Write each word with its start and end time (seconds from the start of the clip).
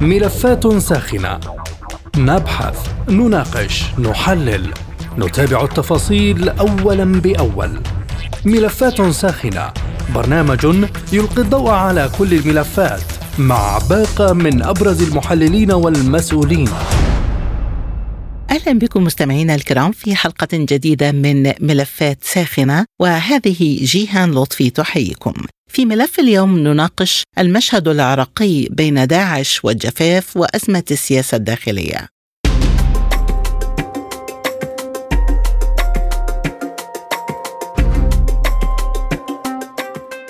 ملفات 0.00 0.76
ساخنة. 0.76 1.40
نبحث 2.16 2.88
نناقش 3.08 3.84
نحلل. 3.98 4.72
نتابع 5.18 5.64
التفاصيل 5.64 6.48
اولا 6.48 7.04
بأول. 7.04 7.80
ملفات 8.44 9.02
ساخنة. 9.02 9.72
برنامج 10.14 10.66
يلقي 11.12 11.42
الضوء 11.42 11.70
على 11.70 12.10
كل 12.18 12.34
الملفات. 12.34 13.02
مع 13.38 13.78
باقة 13.90 14.32
من 14.32 14.62
أبرز 14.62 15.02
المحللين 15.02 15.72
والمسؤولين. 15.72 16.68
أهلا 18.54 18.78
بكم 18.78 19.04
مستمعينا 19.04 19.54
الكرام 19.54 19.92
في 19.92 20.14
حلقة 20.14 20.48
جديدة 20.52 21.12
من 21.12 21.52
ملفات 21.60 22.18
ساخنة 22.22 22.86
وهذه 23.00 23.84
جيهان 23.84 24.30
لطفي 24.30 24.70
تحييكم. 24.70 25.34
في 25.70 25.86
ملف 25.86 26.20
اليوم 26.20 26.58
نناقش 26.58 27.22
المشهد 27.38 27.88
العراقي 27.88 28.66
بين 28.70 29.06
داعش 29.06 29.64
والجفاف 29.64 30.36
وأزمة 30.36 30.84
السياسة 30.90 31.36
الداخلية. 31.36 32.13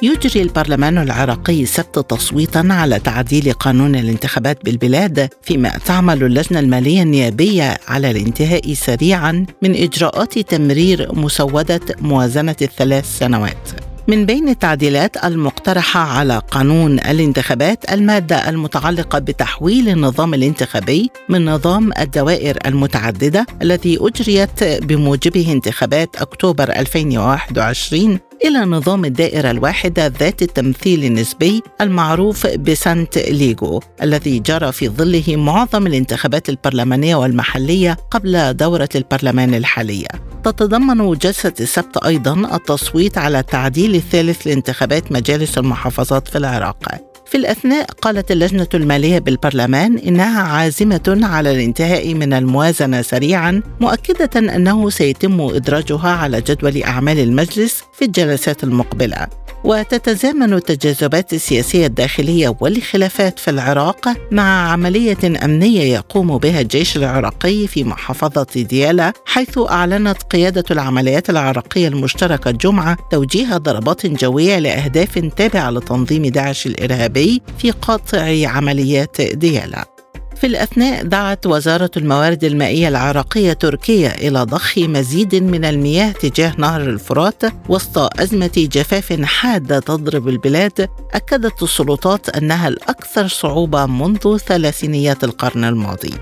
يجري 0.05 0.43
البرلمان 0.43 0.99
العراقي 0.99 1.63
السبت 1.63 1.99
تصويتا 1.99 2.69
على 2.71 2.99
تعديل 2.99 3.53
قانون 3.53 3.97
الانتخابات 3.97 4.65
بالبلاد 4.65 5.29
فيما 5.43 5.69
تعمل 5.69 6.25
اللجنة 6.25 6.61
المالية 6.61 7.03
النيابية 7.03 7.77
على 7.89 8.11
الانتهاء 8.11 8.75
سريعا 8.75 9.47
من 9.63 9.75
إجراءات 9.75 10.39
تمرير 10.39 11.15
مسودة 11.15 11.81
موازنة 12.01 12.57
الثلاث 12.63 13.19
سنوات. 13.19 13.69
من 14.09 14.27
بين 14.27 14.49
التعديلات 14.49 15.25
المقترحة 15.25 16.01
على 16.01 16.43
قانون 16.51 16.99
الانتخابات 16.99 17.93
المادة 17.93 18.49
المتعلقة 18.49 19.19
بتحويل 19.19 19.89
النظام 19.89 20.35
الانتخابي 20.35 21.11
من 21.29 21.45
نظام 21.45 21.91
الدوائر 21.99 22.59
المتعددة 22.67 23.47
الذي 23.63 23.99
أجريت 24.01 24.65
بموجبه 24.65 25.53
انتخابات 25.53 26.17
أكتوبر 26.17 26.71
2021 26.71 28.19
إلى 28.45 28.59
نظام 28.59 29.05
الدائرة 29.05 29.51
الواحدة 29.51 30.07
ذات 30.07 30.43
التمثيل 30.43 31.05
النسبي 31.05 31.63
المعروف 31.81 32.47
بسانت 32.47 33.19
ليغو 33.19 33.83
الذي 34.03 34.39
جرى 34.39 34.73
في 34.73 34.89
ظله 34.89 35.37
معظم 35.37 35.87
الانتخابات 35.87 36.49
البرلمانية 36.49 37.17
والمحلية 37.17 37.97
قبل 38.11 38.55
دورة 38.55 38.89
البرلمان 38.95 39.55
الحالية. 39.55 40.09
تتضمن 40.45 41.13
جلسة 41.13 41.53
السبت 41.61 41.97
أيضا 41.97 42.57
التصويت 42.57 43.19
على 43.19 43.39
التعديل 43.39 43.95
الثالث 43.95 44.47
لانتخابات 44.47 45.13
مجالس 45.13 45.59
المحافظات 45.59 46.29
في 46.29 46.39
العراق. 46.39 47.14
في 47.35 47.41
الأثناء 47.41 47.87
قالت 48.03 48.31
اللجنة 48.31 48.69
المالية 48.75 49.19
بالبرلمان 49.19 49.99
إنها 49.99 50.43
عازمة 50.43 51.19
على 51.23 51.51
الانتهاء 51.51 52.15
من 52.15 52.33
الموازنة 52.33 53.03
سريعا 53.03 53.63
مؤكدة 53.81 54.55
أنه 54.57 54.91
سيتم 54.91 55.41
إدراجها 55.41 56.09
على 56.09 56.41
جدول 56.41 56.83
أعمال 56.83 57.19
المجلس 57.19 57.83
في 57.93 58.05
الجلسات 58.05 58.65
المقبلة. 58.65 59.44
وتتزامن 59.65 60.53
التجاذبات 60.53 61.33
السياسية 61.33 61.87
الداخلية 61.87 62.57
والخلافات 62.61 63.39
في 63.39 63.51
العراق 63.51 64.09
مع 64.31 64.73
عملية 64.73 65.45
أمنية 65.45 65.95
يقوم 65.95 66.39
بها 66.39 66.61
الجيش 66.61 66.97
العراقي 66.97 67.67
في 67.67 67.85
محافظة 67.85 68.47
ديالا 68.57 69.13
حيث 69.27 69.59
أعلنت 69.59 70.23
قيادة 70.23 70.65
العمليات 70.71 71.31
العراقية 71.31 71.89
المشتركة 71.89 72.49
الجمعة 72.49 72.97
توجيه 73.11 73.57
ضربات 73.57 74.07
جوية 74.07 74.59
لأهداف 74.59 75.19
تابعة 75.19 75.71
لتنظيم 75.71 76.27
داعش 76.27 76.67
الإرهابي 76.67 77.43
في 77.59 77.71
قاطع 77.71 78.49
عمليات 78.49 79.21
ديالا. 79.21 79.94
في 80.37 80.47
الأثناء 80.47 81.05
دعت 81.05 81.47
وزارة 81.47 81.91
الموارد 81.97 82.45
المائية 82.45 82.89
العراقية 82.89 83.53
تركيا 83.53 84.15
إلى 84.15 84.43
ضخ 84.43 84.79
مزيد 84.79 85.35
من 85.35 85.65
المياه 85.65 86.13
تجاه 86.13 86.55
نهر 86.59 86.81
الفرات 86.81 87.43
وسط 87.69 88.21
أزمة 88.21 88.69
جفاف 88.73 89.23
حادة 89.23 89.81
تضرب 89.81 90.29
البلاد 90.29 90.89
أكدت 91.15 91.63
السلطات 91.63 92.29
أنها 92.29 92.69
الأكثر 92.69 93.29
صعوبة 93.29 93.87
منذ 93.87 94.37
ثلاثينيات 94.37 95.25
القرن 95.25 95.65
الماضي. 95.65 96.15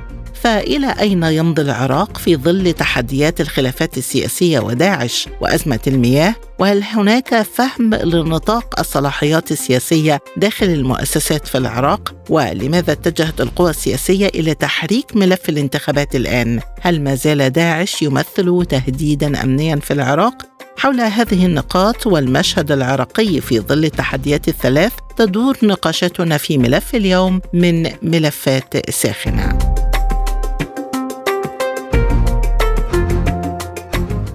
فإلى 0.43 0.95
أين 1.01 1.23
يمضي 1.23 1.63
العراق 1.63 2.19
في 2.19 2.37
ظل 2.37 2.73
تحديات 2.73 3.41
الخلافات 3.41 3.99
السياسية 3.99 4.61
وداعش 4.61 5.29
وأزمة 5.41 5.81
المياه؟ 5.87 6.35
وهل 6.59 6.83
هناك 6.83 7.43
فهم 7.43 7.95
لنطاق 7.95 8.81
الصلاحيات 8.81 9.53
السياسية 9.53 10.21
داخل 10.37 10.67
المؤسسات 10.67 11.49
في 11.49 11.59
العراق؟ 11.59 12.15
ولماذا 12.31 12.93
اتجهت 12.93 13.41
القوى 13.41 13.71
السياسية 13.71 14.27
إلى 14.27 14.55
تحريك 14.55 15.17
ملف 15.17 15.49
الانتخابات 15.49 16.17
الآن؟ 16.17 16.61
هل 16.81 17.01
ما 17.01 17.15
زال 17.15 17.51
داعش 17.51 18.03
يمثل 18.03 18.67
تهديدا 18.69 19.43
أمنيا 19.43 19.77
في 19.77 19.93
العراق؟ 19.93 20.43
حول 20.77 21.01
هذه 21.01 21.47
النقاط 21.47 22.07
والمشهد 22.07 22.73
العراقي 22.73 23.41
في 23.41 23.61
ظل 23.61 23.85
التحديات 23.85 24.49
الثلاث 24.49 24.93
تدور 25.17 25.57
نقاشاتنا 25.63 26.37
في 26.37 26.59
ملف 26.59 26.95
اليوم 26.95 27.41
من 27.53 27.91
ملفات 28.03 28.91
ساخنة 28.91 29.59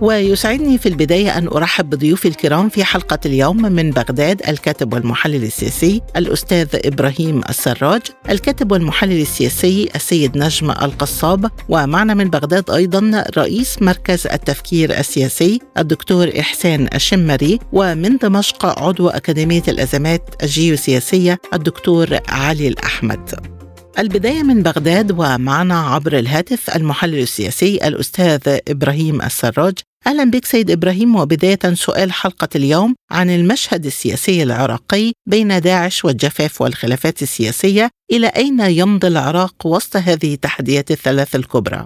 ويسعدني 0.02 0.78
في 0.78 0.90
البداية 0.90 1.38
أن 1.38 1.48
أرحب 1.48 1.90
بضيوفي 1.90 2.28
الكرام 2.28 2.70
في 2.70 2.84
حلقة 2.84 3.20
اليوم 3.26 3.62
من 3.62 3.92
بغداد 3.92 4.42
الكاتب 4.48 4.94
والمحلل 4.94 5.44
السياسي 5.44 6.02
الأستاذ 6.18 6.68
إبراهيم 6.86 7.42
السراج 7.50 8.02
الكاتب 8.30 8.72
والمحلل 8.72 9.22
السياسي 9.22 9.90
السيد 9.96 10.38
نجم 10.38 10.72
القصاب 10.72 11.52
ومعنا 11.70 12.14
من 12.14 12.30
بغداد 12.30 12.70
أيضا 12.72 13.26
رئيس 13.38 13.82
مركز 13.82 14.28
التفكير 14.28 15.00
السياسي 15.00 15.60
الدكتور 15.78 16.32
إحسان 16.40 16.88
الشمري 16.96 17.60
ومن 17.74 18.18
دمشق 18.18 18.66
عضو 18.66 19.10
أكاديمية 19.10 19.64
الأزمات 19.68 20.36
الجيوسياسية 20.44 21.40
الدكتور 21.54 22.20
علي 22.28 22.68
الأحمد. 22.68 23.58
البداية 24.00 24.44
من 24.44 24.64
بغداد 24.64 25.12
ومعنا 25.12 25.80
عبر 25.80 26.20
الهاتف 26.20 26.76
المحلل 26.76 27.20
السياسي 27.20 27.88
الأستاذ 27.88 28.60
إبراهيم 28.68 29.22
السراج 29.22 29.74
أهلا 30.08 30.24
بك 30.24 30.46
سيد 30.46 30.72
إبراهيم 30.72 31.16
وبداية 31.16 31.74
سؤال 31.74 32.12
حلقة 32.12 32.50
اليوم 32.56 32.96
عن 33.12 33.30
المشهد 33.30 33.86
السياسي 33.86 34.44
العراقي 34.44 35.12
بين 35.26 35.62
داعش 35.62 36.06
والجفاف 36.06 36.62
والخلافات 36.62 37.22
السياسية 37.22 37.90
إلى 38.12 38.28
أين 38.28 38.60
يمضي 38.60 39.08
العراق 39.08 39.68
وسط 39.68 39.96
هذه 39.98 40.34
التحديات 40.34 40.92
الثلاث 40.92 41.36
الكبرى؟ 41.36 41.86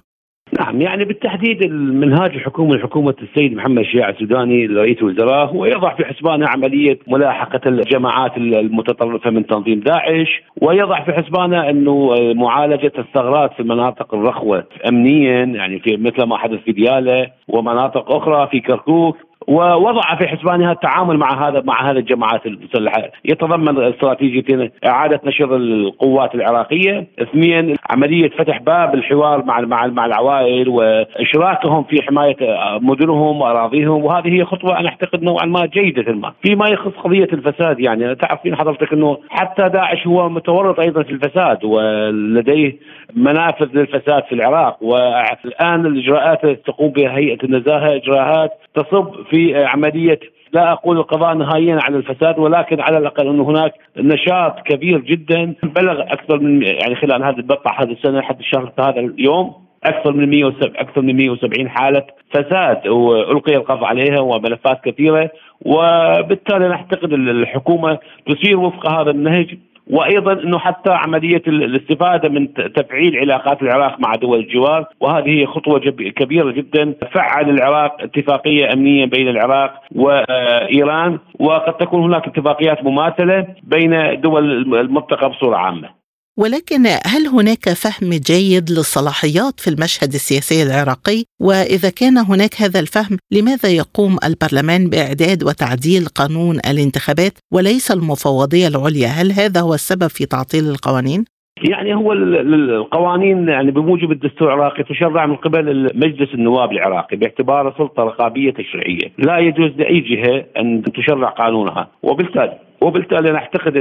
نعم 0.60 0.82
يعني 0.82 1.06
بالتحديد 1.06 1.62
المنهاج 1.64 2.36
الحكومي 2.36 2.78
لحكومه 2.78 3.16
السيد 3.22 3.54
محمد 3.54 3.84
شياع 3.84 4.10
السوداني 4.10 4.66
رئيس 4.66 4.98
الوزراء 4.98 5.46
هو 5.46 5.66
يضع 5.66 5.96
في 5.96 6.06
حسبانه 6.06 6.46
عملية 6.48 7.00
ملاحقة 7.08 7.62
الجماعات 7.66 8.38
المتطرفة 8.38 9.30
من 9.30 9.48
تنظيم 9.48 9.80
داعش 9.80 10.44
ويضع 10.62 11.04
في 11.04 11.14
حسبانه 11.14 11.70
إنه 11.70 12.16
معالجة 12.34 12.92
الثغرات 12.98 13.54
في 13.54 13.60
المناطق 13.60 14.14
الرخوة 14.16 14.64
امنيا 14.90 15.44
يعني 15.44 15.80
في 15.80 15.98
مثل 15.98 16.24
ما 16.24 16.38
حدث 16.38 16.60
في 16.60 16.72
ديالة 16.72 17.28
ومناطق 17.48 18.12
أخرى 18.12 18.48
في 18.52 18.60
كركوك. 18.60 19.18
ووضع 19.48 20.16
في 20.16 20.28
حسبانها 20.28 20.72
التعامل 20.72 21.18
مع 21.18 21.48
هذا 21.48 21.62
مع 21.66 21.90
هذه 21.90 21.98
الجماعات 21.98 22.46
المسلحه 22.46 23.02
يتضمن 23.26 23.84
استراتيجيتين 23.84 24.70
إعادة 24.86 25.22
نشر 25.26 25.56
القوات 25.56 26.36
العراقية، 26.36 27.08
اثنين 27.22 27.76
عملية 27.90 28.30
فتح 28.30 28.62
باب 28.62 28.96
الحوار 28.96 29.46
مع 29.46 29.60
مع 29.60 29.88
مع 29.88 30.06
العوائل 30.06 30.70
وإشراكهم 30.70 31.84
في 31.84 32.02
حماية 32.02 32.38
مدنهم 32.82 33.42
وأراضيهم. 33.42 34.06
وهذه 34.06 34.34
هي 34.34 34.46
خطوة 34.46 34.80
أنا 34.80 34.90
أعتقد 34.90 35.24
نوعا 35.24 35.46
ما 35.46 35.66
جيدة 35.66 36.14
ما، 36.14 36.34
فيما 36.42 36.70
يخص 36.70 36.92
قضية 36.92 37.30
الفساد 37.34 37.80
يعني 37.80 38.16
تعرفين 38.16 38.56
حضرتك 38.56 38.94
إنه 38.94 39.18
حتى 39.30 39.70
داعش 39.70 40.08
هو 40.08 40.30
متورط 40.30 40.80
أيضا 40.80 41.04
في 41.04 41.12
الفساد 41.12 41.64
ولديه 41.64 42.78
منافذ 43.16 43.68
للفساد 43.74 44.24
في 44.24 44.36
العراق. 44.36 44.84
والآن 44.84 45.86
الإجراءات 45.86 46.46
تقوم 46.46 46.90
بها 46.92 47.18
هيئه 47.18 47.44
النزاهة 47.44 47.96
إجراءات 47.96 48.52
تصب 48.76 49.08
في 49.32 49.66
عملية 49.66 50.20
لا 50.54 50.72
أقول 50.72 50.98
القضاء 50.98 51.34
نهائيا 51.34 51.80
على 51.84 51.98
الفساد 51.98 52.40
ولكن 52.40 52.82
على 52.82 52.98
الأقل 52.98 53.28
انه 53.28 53.44
هناك 53.44 53.74
نشاط 53.98 54.60
كبير 54.60 55.00
جدا 55.00 55.56
بلغ 55.64 56.02
أكثر 56.02 56.40
من 56.40 56.64
يعني 56.64 56.96
خلال 56.96 57.24
هذا 57.24 57.42
بقع 57.42 57.84
هذه 57.84 57.92
السنة 57.92 58.22
حتى 58.22 58.40
الشهر 58.40 58.72
هذا 58.80 59.00
اليوم 59.00 59.54
أكثر 59.84 60.12
من 60.12 60.30
170 60.30 60.76
أكثر 60.76 61.02
من 61.02 61.16
170 61.16 61.70
حالة 61.70 62.04
فساد 62.34 62.88
وألقي 62.88 63.56
القبض 63.56 63.84
عليها 63.84 64.20
وملفات 64.20 64.84
كثيرة 64.84 65.30
وبالتالي 65.66 66.68
نعتقد 66.68 67.14
الحكومة 67.14 68.00
تسير 68.28 68.60
وفق 68.60 68.88
هذا 68.88 69.12
النهج 69.12 69.58
وأيضا 69.92 70.34
إنه 70.34 70.60
حتى 70.60 70.92
عملية 70.92 71.42
الاستفادة 71.48 72.30
من 72.30 72.54
تفعيل 72.54 73.20
علاقات 73.20 73.62
العراق 73.62 74.00
مع 74.00 74.16
دول 74.16 74.40
الجوار 74.40 74.86
وهذه 75.00 75.46
خطوة 75.46 75.80
كبيرة 76.16 76.52
جدا 76.52 76.94
فعل 77.12 77.50
العراق 77.50 78.02
اتفاقية 78.02 78.74
أمنية 78.74 79.06
بين 79.06 79.28
العراق 79.28 79.74
وإيران 79.96 81.20
وقد 81.40 81.78
تكون 81.78 82.04
هناك 82.04 82.28
اتفاقيات 82.28 82.84
مماثلة 82.84 83.48
بين 83.64 84.22
دول 84.22 84.76
المنطقة 84.80 85.28
بصورة 85.28 85.56
عامة. 85.58 86.01
ولكن 86.40 86.88
هل 87.06 87.28
هناك 87.28 87.74
فهم 87.74 88.14
جيد 88.14 88.72
للصلاحيات 88.72 89.60
في 89.60 89.70
المشهد 89.70 90.14
السياسي 90.14 90.64
العراقي؟ 90.64 91.26
وإذا 91.42 91.90
كان 91.90 92.18
هناك 92.18 92.62
هذا 92.62 92.80
الفهم 92.80 93.18
لماذا 93.32 93.70
يقوم 93.70 94.18
البرلمان 94.24 94.90
بإعداد 94.90 95.44
وتعديل 95.44 96.06
قانون 96.06 96.56
الانتخابات 96.58 97.34
وليس 97.54 97.92
المفوضية 97.92 98.68
العليا؟ 98.68 99.08
هل 99.08 99.32
هذا 99.32 99.62
هو 99.62 99.74
السبب 99.74 100.08
في 100.08 100.26
تعطيل 100.26 100.70
القوانين؟ 100.70 101.26
يعني 101.70 101.96
هو 101.96 102.14
القوانين 102.14 103.50
يعني 103.50 103.72
بموجب 103.72 104.12
الدستور 104.12 104.54
العراقي 104.54 104.84
تشرع 104.84 105.26
من 105.26 105.36
قبل 105.36 105.92
مجلس 105.96 106.34
النواب 106.34 106.72
العراقي 106.72 107.18
باعتباره 107.18 107.74
سلطة 107.78 108.04
رقابية 108.04 108.52
تشريعية، 108.52 109.12
لا 109.18 109.38
يجوز 109.38 109.72
لأي 109.78 110.00
جهة 110.00 110.46
أن 110.58 110.84
تشرع 110.84 111.30
قانونها، 111.30 111.88
وبالتالي 112.04 112.58
وبالتالي 112.82 113.30
أنا 113.30 113.38
أعتقد 113.38 113.78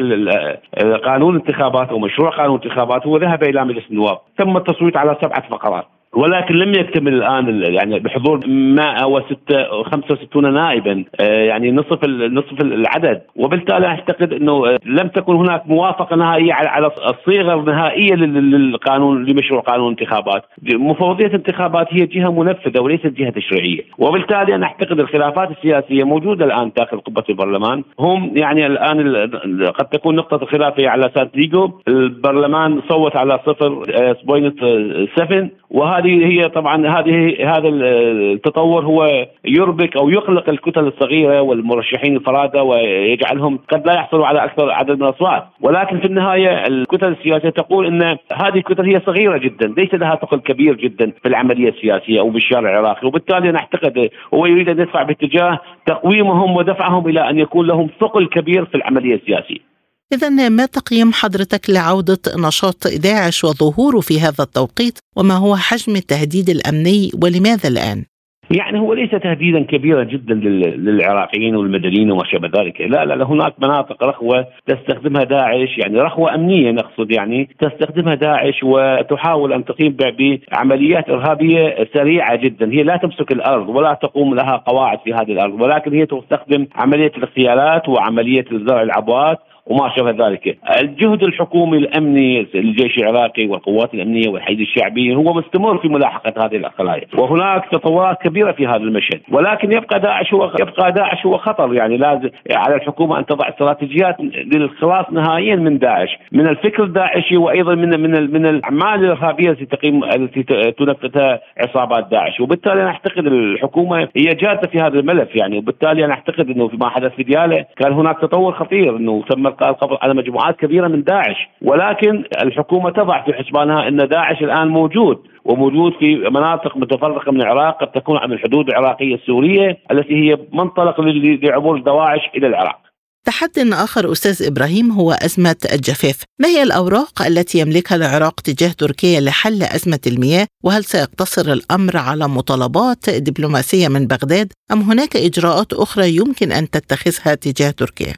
قانون 1.04 1.36
الانتخابات 1.36 1.88
أو 1.88 1.98
مشروع. 1.98 2.30
قانون 2.30 2.58
الانتخابات 2.58 3.06
هو 3.06 3.16
ذهب 3.16 3.42
إلى 3.42 3.64
مجلس 3.64 3.90
النواب، 3.90 4.18
تم 4.38 4.56
التصويت 4.56 4.96
على 4.96 5.16
سبعة 5.22 5.48
فقرات، 5.48 5.84
ولكن 6.14 6.54
لم 6.54 6.74
يكتمل 6.74 7.14
الآن 7.14 7.62
يعني 7.62 7.98
بحضور 7.98 8.40
165 8.46 10.54
نائبا 10.54 11.04
آه، 11.20 11.42
يعني 11.42 11.70
نصف 11.70 12.04
نصف 12.08 12.60
العدد. 12.60 13.22
وبالتالي 13.36 13.86
أعتقد 13.86 14.32
إنه 14.32 14.66
آه، 14.66 14.78
لم 14.86 15.08
تكن 15.08 15.34
هناك 15.34 15.62
موافقة 15.66 16.16
نهائية 16.16 16.52
على 16.52 16.86
الصيغه 16.86 17.54
النهائيه 17.54 18.14
للقانون 18.14 19.24
لمشروع 19.24 19.60
قانون 19.60 19.92
الانتخابات 19.92 20.42
مفوضية 20.74 21.26
الانتخابات 21.26 21.86
هي 21.90 22.06
جهة 22.06 22.42
منفذة 22.42 22.80
وليست 22.80 23.06
جهة 23.06 23.30
تشريعية. 23.30 23.80
وبالتالي 23.98 24.54
أنا 24.54 24.66
أعتقد 24.66 25.00
الخلافات 25.00 25.50
السياسية 25.50 26.04
موجودة 26.04 26.44
الآن 26.44 26.72
داخل 26.76 27.00
قبة 27.00 27.24
البرلمان. 27.28 27.84
هم 27.98 28.32
يعني 28.36 28.66
الآن 28.66 29.26
قد 29.70 29.86
تكون 29.86 30.16
نقطة 30.16 30.42
الخلاف 30.42 30.80
على 30.80 31.10
سانتيغو 31.14 31.80
البرلمان 31.88 32.80
صوت 32.88 33.16
على 33.16 33.38
0.7 33.46 35.50
آه، 35.72 35.99
وهذه 36.00 36.26
هي 36.26 36.48
طبعا 36.48 36.86
هذه 36.86 37.36
هذا 37.56 37.68
التطور 37.68 38.84
هو 38.84 39.26
يربك 39.44 39.96
أو 39.96 40.10
يقلق 40.10 40.48
الكتل 40.48 40.86
الصغيرة 40.86 41.40
والمرشحين 41.40 42.16
الفرادى 42.16 42.60
ويجعلهم 42.60 43.58
قد 43.68 43.86
لا 43.86 43.94
يحصلوا 43.94 44.26
على 44.26 44.44
أكثر 44.44 44.70
عدد 44.70 44.90
من 44.90 45.02
الأصوات، 45.02 45.44
ولكن 45.60 45.98
في 45.98 46.04
النهاية 46.04 46.66
الكتل 46.66 47.08
السياسية 47.08 47.48
تقول 47.48 47.86
إن 47.86 48.02
هذه 48.32 48.56
الكتل 48.56 48.84
هي 48.84 49.00
صغيرة 49.06 49.38
جدا، 49.38 49.74
ليس 49.76 49.94
لها 49.94 50.14
ثقل 50.14 50.38
كبير 50.38 50.74
جدا 50.74 51.12
في 51.22 51.28
العملية 51.28 51.68
السياسية 51.68 52.20
أو 52.20 52.30
بالشارع 52.30 52.70
العراقي، 52.70 53.06
وبالتالي 53.06 53.50
أنا 53.50 53.58
اعتقد 53.58 54.10
هو 54.34 54.46
يريد 54.46 54.68
أن 54.68 54.80
يدفع 54.80 55.02
باتجاه 55.02 55.58
تقويمهم 55.86 56.56
ودفعهم 56.56 57.08
إلى 57.08 57.30
أن 57.30 57.38
يكون 57.38 57.66
لهم 57.66 57.90
ثقل 58.00 58.26
كبير 58.26 58.64
في 58.64 58.74
العملية 58.74 59.14
السياسية. 59.14 59.69
إذا 60.12 60.48
ما 60.48 60.66
تقييم 60.66 61.12
حضرتك 61.12 61.70
لعودة 61.70 62.22
نشاط 62.46 62.86
داعش 63.02 63.44
وظهوره 63.44 64.00
في 64.00 64.20
هذا 64.20 64.44
التوقيت 64.44 64.98
وما 65.16 65.34
هو 65.34 65.56
حجم 65.56 65.96
التهديد 65.96 66.48
الأمني 66.50 67.10
ولماذا 67.22 67.68
الآن؟ 67.68 68.04
يعني 68.50 68.78
هو 68.78 68.94
ليس 68.94 69.10
تهديدا 69.10 69.62
كبيرا 69.62 70.04
جدا 70.04 70.34
للعراقيين 70.34 71.56
والمدنيين 71.56 72.10
وما 72.10 72.24
شابه 72.32 72.60
ذلك، 72.60 72.80
لا 72.80 73.04
لا 73.04 73.26
هناك 73.26 73.54
مناطق 73.58 74.04
رخوة 74.04 74.46
تستخدمها 74.66 75.24
داعش 75.24 75.78
يعني 75.78 76.00
رخوة 76.00 76.34
أمنية 76.34 76.70
نقصد 76.70 77.10
يعني 77.10 77.48
تستخدمها 77.60 78.14
داعش 78.14 78.62
وتحاول 78.62 79.52
أن 79.52 79.64
تقيم 79.64 79.96
بعمليات 79.96 81.08
إرهابية 81.08 81.88
سريعة 81.94 82.36
جدا، 82.36 82.72
هي 82.72 82.82
لا 82.82 82.96
تمسك 82.96 83.32
الأرض 83.32 83.68
ولا 83.68 83.98
تقوم 84.02 84.34
لها 84.34 84.56
قواعد 84.56 84.98
في 85.04 85.14
هذه 85.14 85.32
الأرض، 85.32 85.60
ولكن 85.60 85.94
هي 85.94 86.06
تستخدم 86.06 86.66
عملية 86.74 87.12
الاغتيالات 87.16 87.88
وعملية 87.88 88.44
زرع 88.52 88.82
العبوات 88.82 89.38
وما 89.70 89.92
شابه 89.96 90.26
ذلك. 90.26 90.58
الجهد 90.80 91.22
الحكومي 91.22 91.78
الأمني 91.78 92.46
للجيش 92.54 92.98
العراقي 92.98 93.46
والقوات 93.46 93.94
الأمنية 93.94 94.28
والحشد 94.28 94.60
الشعبي 94.60 95.14
هو 95.14 95.32
مستمر 95.34 95.78
في 95.78 95.88
ملاحقة 95.88 96.46
هذه 96.46 96.56
الخلايا 96.56 97.06
وهناك 97.18 97.64
تطورات 97.72 98.22
كبيرة 98.22 98.52
في 98.52 98.66
هذا 98.66 98.76
المشهد. 98.76 99.20
ولكن 99.32 99.72
يبقى 99.72 100.00
داعش 100.00 100.34
هو 100.34 100.52
يبقى 100.60 100.92
داعش 100.92 101.26
هو 101.26 101.36
خطر. 101.38 101.74
يعني 101.74 101.96
لازم 101.96 102.30
على 102.52 102.74
الحكومة 102.74 103.18
أن 103.18 103.26
تضع 103.26 103.48
استراتيجيات 103.48 104.16
للخلاص 104.54 105.06
نهائيا 105.12 105.56
من 105.56 105.78
داعش. 105.78 106.08
من 106.32 106.46
الفكر 106.46 106.84
الداعشي 106.84 107.36
وأيضا 107.36 107.74
من 107.74 108.00
من 108.00 108.32
من 108.32 108.46
الأعمال 108.46 109.04
الإرهابية 109.04 109.50
التي 109.50 109.66
تقيم 109.66 110.04
التي 110.04 110.42
تنفذها 110.72 111.40
عصابات 111.58 112.06
داعش. 112.10 112.40
وبالتالي 112.40 112.82
أنا 112.82 112.90
أعتقد 112.90 113.26
الحكومة 113.26 114.08
هي 114.16 114.34
جادة 114.34 114.68
في 114.68 114.78
هذا 114.78 114.98
الملف. 114.98 115.36
يعني 115.36 115.58
وبالتالي 115.58 116.04
أنا 116.04 116.12
أعتقد 116.12 116.50
إنه 116.50 116.70
ما 116.80 116.88
حدث 116.88 117.12
في 117.14 117.22
ديالة 117.22 117.64
كان 117.76 117.92
هناك 117.92 118.18
تطور 118.20 118.52
خطير. 118.52 118.96
إنه 118.96 119.22
تم 119.30 119.48
القبض 119.68 119.98
على 120.02 120.14
مجموعات 120.14 120.56
كبيرة 120.56 120.88
من 120.88 121.02
داعش 121.02 121.48
ولكن 121.62 122.24
الحكومة 122.42 122.90
تضع 122.90 123.24
في 123.24 123.32
حسبانها 123.32 123.88
إن 123.88 123.96
داعش 123.96 124.42
الآن 124.42 124.68
موجود 124.68 125.18
وموجود 125.44 125.92
في 125.98 126.16
مناطق 126.16 126.76
متفرقة 126.76 127.32
من 127.32 127.40
العراق 127.40 127.80
قد 127.80 127.92
تكون 127.92 128.16
عن 128.16 128.32
الحدود 128.32 128.68
العراقية 128.68 129.14
السورية 129.14 129.78
التي 129.90 130.14
هي 130.14 130.38
منطلق 130.52 131.00
لعبور 131.00 131.76
الدواعش 131.76 132.20
إلى 132.36 132.46
العراق. 132.46 132.90
تحد 133.24 133.50
آخر 133.58 134.12
أستاذ 134.12 134.46
إبراهيم 134.46 134.90
هو 134.90 135.12
أزمة 135.12 135.56
الجفاف 135.72 136.24
ما 136.38 136.48
هي 136.48 136.62
الأوراق 136.62 137.22
التي 137.22 137.58
يملكها 137.58 137.96
العراق 137.96 138.40
تجاه 138.40 138.72
تركيا 138.72 139.20
لحل 139.20 139.62
أزمة 139.62 140.00
المياه 140.06 140.46
وهل 140.64 140.84
سيقتصر 140.84 141.52
الأمر 141.52 141.96
على 141.96 142.28
مطالبات 142.28 143.10
دبلوماسية 143.10 143.88
من 143.88 144.06
بغداد 144.06 144.52
أم 144.72 144.80
هناك 144.80 145.16
إجراءات 145.16 145.72
أخرى 145.72 146.16
يمكن 146.16 146.52
أن 146.52 146.70
تتخذها 146.70 147.34
تجاه 147.34 147.70
تركيا؟ 147.70 148.14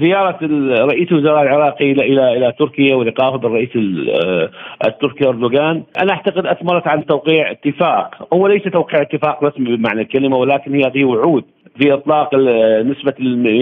زيارة 0.00 0.38
رئيس 0.92 1.12
الوزراء 1.12 1.42
العراقي 1.42 1.92
إلى 1.92 2.02
إلى 2.02 2.36
إلى 2.36 2.52
تركيا 2.58 2.94
ولقائه 2.94 3.36
بالرئيس 3.36 3.70
التركي 4.86 5.28
أردوغان. 5.28 5.82
أنا 6.02 6.12
أعتقد 6.12 6.46
أثمرت 6.46 6.88
عن 6.88 7.06
توقيع 7.06 7.50
اتفاق. 7.50 8.28
هو 8.34 8.46
ليس 8.46 8.62
توقيع 8.62 9.02
اتفاق 9.02 9.44
رسمي 9.44 9.76
بمعنى 9.76 10.00
الكلمة 10.00 10.36
ولكن 10.36 10.74
هي 10.74 10.82
هذه 10.86 11.04
وعود 11.04 11.44
في 11.80 11.94
إطلاق 11.94 12.34
نسبة 12.84 13.14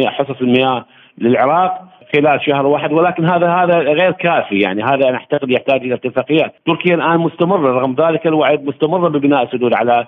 حصص 0.06 0.40
المياه 0.40 0.84
للعراق 1.18 1.80
خلال 2.14 2.40
شهر 2.46 2.66
واحد. 2.66 2.92
ولكن 2.92 3.24
هذا 3.24 3.48
هذا 3.48 3.78
غير 3.78 4.12
كافي. 4.12 4.58
يعني 4.58 4.82
هذا 4.82 5.08
أنا 5.08 5.16
أعتقد 5.16 5.50
يحتاج 5.50 5.80
إلى 5.80 5.94
اتفاقيات، 5.94 6.54
تركيا 6.66 6.94
الآن 6.94 7.20
مستمرة 7.20 7.72
رغم 7.72 7.94
ذلك 7.98 8.26
الوعد 8.26 8.64
مستمره 8.64 9.08
ببناء 9.08 9.46
سدود 9.46 9.72
على 9.74 10.06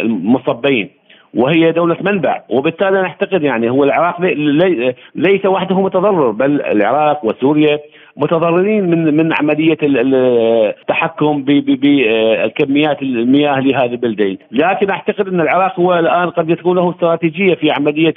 المصبين. 0.00 0.90
وهي 1.36 1.72
دولة 1.72 1.96
منبع 2.00 2.42
وبالتالي 2.48 3.02
نعتقد 3.02 3.42
يعني 3.42 3.70
هو 3.70 3.84
العراق 3.84 4.20
ليس 5.14 5.46
وحده 5.46 5.80
متضرر 5.80 6.30
بل 6.30 6.60
العراق 6.60 7.24
وسوريا 7.24 7.78
متضررين 8.16 8.90
من 8.90 9.16
من 9.16 9.32
عملية 9.40 9.76
التحكم 9.82 11.44
بكميات 11.46 13.02
المياه 13.02 13.60
لهذه 13.60 13.92
البلدين، 13.92 14.38
لكن 14.52 14.90
أعتقد 14.90 15.28
أن 15.28 15.40
العراق 15.40 15.80
هو 15.80 15.94
الآن 15.94 16.30
قد 16.30 16.50
يكون 16.50 16.76
له 16.76 16.90
استراتيجية 16.90 17.54
في 17.54 17.70
عملية 17.70 18.14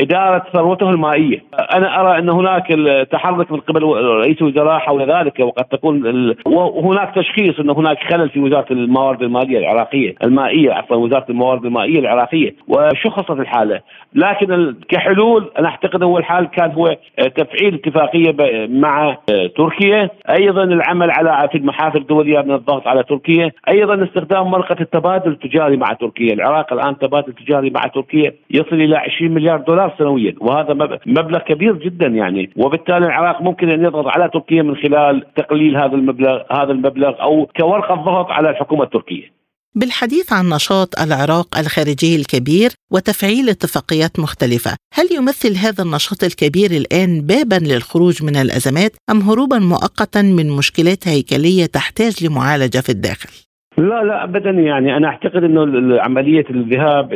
إدارة 0.00 0.44
ثروته 0.52 0.90
المائية، 0.90 1.42
أنا 1.74 2.00
أرى 2.00 2.18
أن 2.18 2.28
هناك 2.28 2.66
تحرك 3.10 3.52
من 3.52 3.60
قبل 3.60 3.82
رئيس 4.22 4.42
الوزراء 4.42 4.78
حول 4.78 5.10
ذلك 5.10 5.40
وقد 5.40 5.64
تكون 5.64 6.34
وهناك 6.46 7.14
تشخيص 7.14 7.60
أن 7.60 7.70
هناك 7.70 7.98
خلل 8.12 8.28
في 8.28 8.40
وزارة 8.40 8.72
الموارد 8.72 9.22
المالية 9.22 9.58
العراقية، 9.58 10.14
المائية 10.24 10.72
عفوا 10.72 10.96
وزارة 10.96 11.26
الموارد 11.30 11.64
المائية 11.64 11.98
العراقية، 11.98 12.54
وشخصت 12.68 13.30
الحالة، 13.30 13.80
لكن 14.14 14.74
كحلول 14.88 15.50
أنا 15.58 15.68
أعتقد 15.68 16.02
هو 16.02 16.18
الحال 16.18 16.50
كان 16.50 16.70
هو 16.70 16.96
تفعيل 17.36 17.74
اتفاقية 17.74 18.34
مع 18.68 19.16
تركيا. 19.46 20.10
أيضا 20.30 20.64
العمل 20.64 21.10
على 21.10 21.48
في 21.52 21.58
المحافل 21.58 21.98
الدولية 21.98 22.40
من 22.40 22.54
الضغط 22.54 22.86
على 22.86 23.02
تركيا. 23.02 23.52
أيضا 23.68 24.04
استخدام 24.04 24.50
مرقه 24.50 24.76
التبادل 24.80 25.30
التجاري 25.30 25.76
مع 25.76 25.92
تركيا. 25.92 26.34
العراق 26.34 26.72
الآن 26.72 26.98
تبادل 26.98 27.32
تجاري 27.32 27.70
مع 27.70 27.80
تركيا 27.94 28.32
يصل 28.50 28.76
إلى 28.76 28.96
20 28.96 29.34
مليار 29.34 29.60
دولار 29.60 29.94
سنويا 29.98 30.34
وهذا 30.40 30.74
مبلغ 31.06 31.38
كبير 31.38 31.74
جدا 31.76 32.06
يعني. 32.06 32.50
وبالتالي 32.56 33.06
العراق 33.06 33.42
ممكن 33.42 33.68
أن 33.70 33.84
يضغط 33.84 34.06
على 34.06 34.28
تركيا 34.28 34.62
من 34.62 34.76
خلال 34.76 35.34
تقليل 35.36 35.76
هذا 35.76 35.94
المبلغ 35.94 36.42
هذا 36.52 36.72
المبلغ 36.72 37.22
أو 37.22 37.48
كورقة 37.60 37.94
ضغط 37.94 38.30
على 38.30 38.50
الحكومة 38.50 38.82
التركية. 38.82 39.37
بالحديث 39.78 40.32
عن 40.32 40.48
نشاط 40.48 41.00
العراق 41.00 41.58
الخارجي 41.58 42.16
الكبير 42.16 42.72
وتفعيل 42.92 43.48
اتفاقيات 43.48 44.18
مختلفة 44.18 44.76
هل 44.94 45.12
يمثل 45.12 45.56
هذا 45.56 45.82
النشاط 45.82 46.24
الكبير 46.24 46.70
الآن 46.70 47.20
بابا 47.20 47.54
للخروج 47.54 48.22
من 48.22 48.36
الأزمات 48.36 48.92
أم 49.10 49.22
هروبا 49.22 49.58
مؤقتا 49.58 50.22
من 50.22 50.50
مشكلات 50.50 51.08
هيكلية 51.08 51.66
تحتاج 51.66 52.24
لمعالجة 52.24 52.78
في 52.78 52.88
الداخل؟ 52.88 53.47
لا 53.78 54.04
لا 54.04 54.24
ابدا 54.24 54.50
يعني. 54.50 54.96
أنا 54.96 55.08
أعتقد 55.08 55.44
إنه 55.44 56.02
عملية 56.02 56.44
الذهاب 56.50 57.08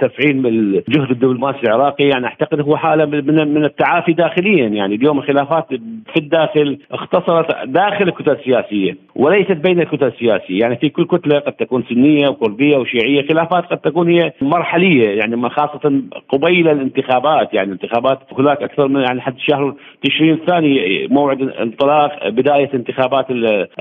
تفعيل 0.00 0.46
الجهد 0.46 1.10
الدبلوماسي 1.10 1.58
العراقي 1.64 2.04
يعني 2.04 2.26
أعتقد 2.26 2.60
هو 2.60 2.76
حالة 2.76 3.04
من 3.04 3.54
من 3.54 3.64
التعافي 3.64 4.12
داخليا. 4.12 4.68
يعني 4.68 4.94
اليوم 4.94 5.18
الخلافات 5.18 5.66
في 6.14 6.16
الداخل 6.16 6.78
اختصرت 6.92 7.66
داخل 7.66 8.08
الكتل 8.08 8.32
السياسية 8.32 8.96
وليست 9.16 9.52
بين 9.52 9.80
الكتل 9.80 10.06
السياسية. 10.06 10.60
يعني 10.60 10.76
في 10.76 10.88
كل 10.88 11.04
كتلة 11.04 11.38
قد 11.38 11.52
تكون 11.52 11.84
سنية 11.88 12.28
وكرديه 12.28 12.76
وشيعية. 12.76 13.28
خلافات 13.28 13.64
قد 13.64 13.78
تكون 13.78 14.08
هي 14.08 14.32
مرحلية 14.40 15.08
يعني 15.08 15.50
خاصة 15.50 16.02
قبيل 16.28 16.68
الانتخابات. 16.68 17.54
يعني 17.54 17.72
الانتخابات 17.72 18.18
هناك 18.38 18.62
أكثر 18.62 18.88
من 18.88 19.00
يعني 19.00 19.20
حتى 19.20 19.38
شهر 19.38 19.74
تشرين 20.04 20.34
الثاني 20.34 21.06
موعد 21.10 21.42
انطلاق 21.42 22.28
بداية 22.28 22.70
انتخابات 22.74 23.26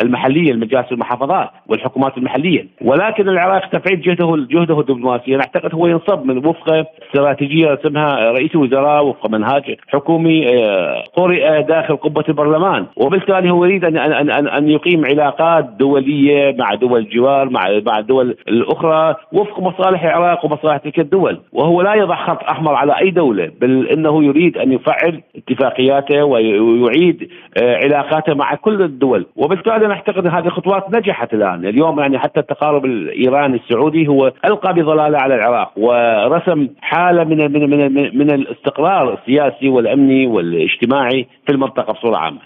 المحلية 0.03 0.51
المجالس 0.51 0.91
المحافظات 0.91 1.50
والحكومات 1.67 2.17
المحليه 2.30 2.68
ولكن 2.82 3.30
العراق 3.30 3.70
تفعيل 3.70 4.02
جهده 4.02 4.48
جهده 4.50 4.80
الدبلوماسي 4.80 5.36
أنا 5.36 5.44
أعتقد 5.44 5.76
هو 5.76 5.88
ينصب 5.88 6.26
من 6.26 6.46
وفق 6.46 6.86
استراتيجية 7.08 7.74
اسمها 7.74 8.32
رئيس 8.32 8.56
الوزراء 8.56 9.06
وفق 9.06 9.30
منهاج 9.30 9.76
حكومي 9.88 10.48
آه، 10.48 11.04
قرئ 11.16 11.62
داخل 11.62 11.96
قبة 11.98 12.24
البرلمان. 12.30 12.86
وبالتالي 12.96 13.52
هو 13.52 13.66
يريد 13.66 13.86
ان 13.86 13.98
ان 13.98 14.30
ان, 14.32 14.48
أن 14.48 14.70
يقيم 14.70 15.06
علاقات 15.06 15.66
دولية 15.80 16.56
مع 16.60 16.74
دول 16.74 17.00
الجوار 17.00 17.50
مع 17.50 17.62
مع 17.86 18.00
الدول 18.00 18.36
الأخرى 18.48 19.16
وفق 19.34 19.60
مصالح 19.60 20.04
العراق 20.04 20.46
ومصالح 20.46 20.78
تلك 20.78 21.00
الدول. 21.00 21.40
وهو 21.54 21.82
لا 21.82 21.94
يضع 21.94 22.26
خط 22.26 22.44
أحمر 22.44 22.76
على 22.76 23.00
أي 23.00 23.12
دولة 23.12 23.52
بل 23.62 23.88
إنه 23.88 24.24
يريد 24.24 24.58
أن 24.58 24.72
يفعل 24.72 25.22
اتفاقياته 25.36 26.24
ويعيد 26.24 27.30
آه، 27.64 27.76
علاقاته 27.76 28.34
مع 28.34 28.56
كل 28.56 28.82
الدول. 28.82 29.26
وبالتالي 29.36 29.88
نعتقد 29.88 30.28
هذه 30.28 30.46
الخطوات 30.46 30.96
نجحت 30.96 31.34
الآن. 31.34 31.66
اليوم 31.66 32.00
يعني 32.00 32.19
حتى 32.20 32.40
التقارب 32.40 32.86
الإيراني 32.86 33.56
السعودي 33.56 34.08
هو 34.08 34.34
ألقى 34.46 34.74
بظلاله 34.74 35.18
على 35.18 35.36
العراق 35.36 35.72
ورسم 35.78 36.68
حالة 36.82 37.24
من 37.24 37.52
من 37.52 37.94
من, 37.94 38.18
من 38.18 38.32
الاستقرار 38.32 39.14
السياسي 39.14 39.70
والأمني 39.70 40.28
والاجتماعي 40.28 41.28
في 41.46 41.52
المنطقة 41.52 41.94
بصورة 41.94 42.18
عامة. 42.18 42.42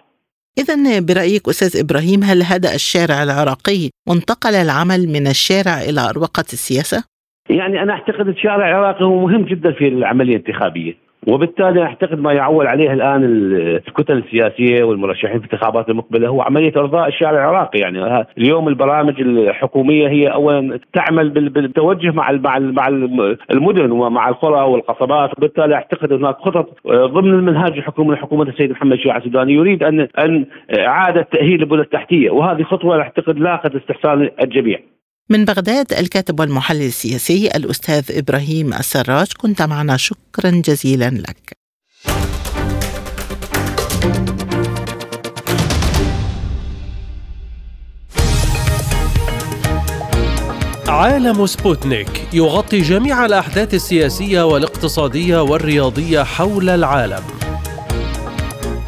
إذا 0.57 0.75
برأيك 0.99 1.47
أستاذ 1.49 1.79
إبراهيم 1.83 2.23
هل 2.23 2.43
هدأ 2.43 2.75
الشارع 2.75 3.23
العراقي 3.23 3.89
وانتقل 4.09 4.55
العمل 4.55 5.07
من 5.07 5.27
الشارع 5.27 5.81
إلى 5.89 6.01
أروقة 6.09 6.47
السياسة؟ 6.53 7.03
يعني 7.49 7.83
أنا 7.83 7.93
أعتقد 7.93 8.27
الشارع 8.27 8.69
العراقي 8.69 9.05
هو 9.05 9.27
مهم 9.27 9.45
جدا 9.45 9.71
في 9.71 9.87
العملية 9.87 10.35
الانتخابية 10.35 11.02
وبالتالي 11.27 11.83
أعتقد 11.83 12.19
ما 12.19 12.33
يعول 12.33 12.67
عليه 12.67 12.93
الآن 12.93 13.23
الكتل 13.87 14.17
السياسية 14.17 14.83
والمرشحين 14.83 15.39
في 15.39 15.45
الانتخابات 15.45 15.89
المقبلة 15.89 16.27
هو 16.27 16.41
عملية 16.41 16.73
إرضاء 16.77 17.07
الشارع 17.07 17.31
العراقي. 17.31 17.79
يعني 17.79 18.25
اليوم 18.37 18.67
البرامج 18.67 19.21
الحكومية 19.21 20.07
هي 20.07 20.27
اولا 20.27 20.79
تعمل 20.93 21.29
بالتوجه 21.29 22.11
مع 22.11 22.31
مع 22.31 22.87
المدن 23.51 23.91
ومع 23.91 24.29
القرى 24.29 24.61
والقصبات. 24.61 25.37
وبالتالي 25.37 25.75
أعتقد 25.75 26.13
هناك 26.13 26.35
خطط 26.35 26.87
ضمن 26.87 27.33
المنهاج 27.33 27.77
الحكومي 27.77 28.15
لحكومة 28.15 28.43
السيد 28.43 28.71
محمد 28.71 28.97
شيع 28.97 29.17
السوداني. 29.17 29.53
يريد 29.53 29.83
أن 29.83 30.07
أن 30.19 30.45
إعادة 30.79 31.21
تأهيل 31.21 31.61
البنى 31.61 31.81
التحتية. 31.81 32.31
وهذه 32.31 32.63
خطوة 32.63 33.01
أعتقد 33.01 33.39
لاقت 33.39 33.75
استحسان 33.75 34.29
الجميع. 34.43 34.79
من 35.33 35.45
بغداد 35.45 35.93
الكاتب 35.93 36.39
والمحلل 36.39 36.81
السياسي 36.81 37.47
الأستاذ 37.47 38.03
إبراهيم 38.09 38.73
السراج 38.73 39.27
كنت 39.37 39.61
معنا. 39.61 39.97
شكرا 39.97 40.49
جزيلا 40.65 41.09
لك. 41.09 41.57
عالم 50.87 51.45
سبوتنيك 51.45 52.27
يغطي 52.33 52.81
جميع 52.81 53.25
الأحداث 53.25 53.73
السياسية 53.73 54.41
والاقتصادية 54.45 55.41
والرياضية 55.41 56.23
حول 56.23 56.69
العالم. 56.69 57.23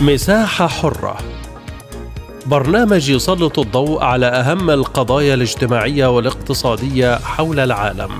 مساحة 0.00 0.66
حرة 0.66 1.16
برنامج 2.46 3.10
يسلط 3.10 3.58
الضوء 3.58 4.02
على 4.02 4.26
أهم 4.26 4.70
القضايا 4.70 5.34
الاجتماعية 5.34 6.06
والاقتصادية 6.06 7.18
حول 7.18 7.60
العالم. 7.60 8.10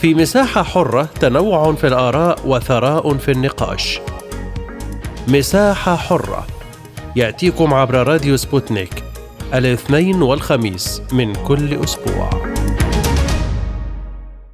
في 0.00 0.14
مساحة 0.14 0.62
حرة 0.62 1.08
تنوع 1.20 1.72
في 1.72 1.86
الآراء 1.86 2.38
وثراء 2.44 3.14
في 3.14 3.30
النقاش. 3.30 4.00
مساحة 5.28 5.96
حرة 5.96 6.46
يأتيكم 7.16 7.74
عبر 7.74 8.08
راديو 8.08 8.36
سبوتنيك 8.36 9.04
الاثنين 9.54 10.22
والخميس 10.22 11.02
من 11.12 11.34
كل 11.34 11.84
أسبوع. 11.84 12.30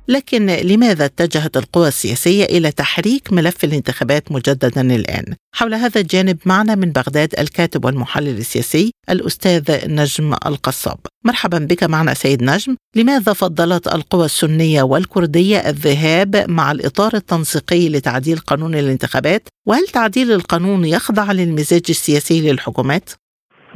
لكن 0.09 0.47
لماذا 0.47 1.05
اتجهت 1.05 1.57
القوى 1.57 1.89
السياسية 1.89 2.45
إلى 2.45 2.71
تحريك 2.71 3.33
ملف 3.33 3.65
الانتخابات 3.65 4.33
مجددا 4.33 4.81
الآن؟ 4.81 5.25
حول 5.55 5.75
هذا 5.75 6.01
الجانب 6.01 6.39
معنا 6.45 6.75
من 6.75 6.93
بغداد 6.93 7.35
الكاتب 7.39 7.85
والمحلل 7.85 8.39
السياسي 8.39 8.91
الأستاذ 9.11 9.89
نجم 9.89 10.35
القصاب 10.47 10.99
مرحبا 11.25 11.59
بك 11.59 11.85
معنا 11.85 12.15
سيد 12.15 12.43
نجم 12.43 12.77
لماذا 12.97 13.33
فضلت 13.33 13.95
القوى 13.95 14.25
السنية 14.25 14.83
والكردية 14.83 15.59
الذهاب 15.59 16.51
مع 16.51 16.73
الإطار 16.73 17.15
التنسيقي 17.15 17.89
لتعديل 17.89 18.39
قانون 18.39 18.75
الانتخابات؟ 18.75 19.49
وهل 19.67 19.87
تعديل 19.89 20.33
القانون 20.33 20.85
يخضع 20.85 21.33
للمزاج 21.33 21.83
السياسي 21.89 22.41
للحكومات؟ 22.41 23.11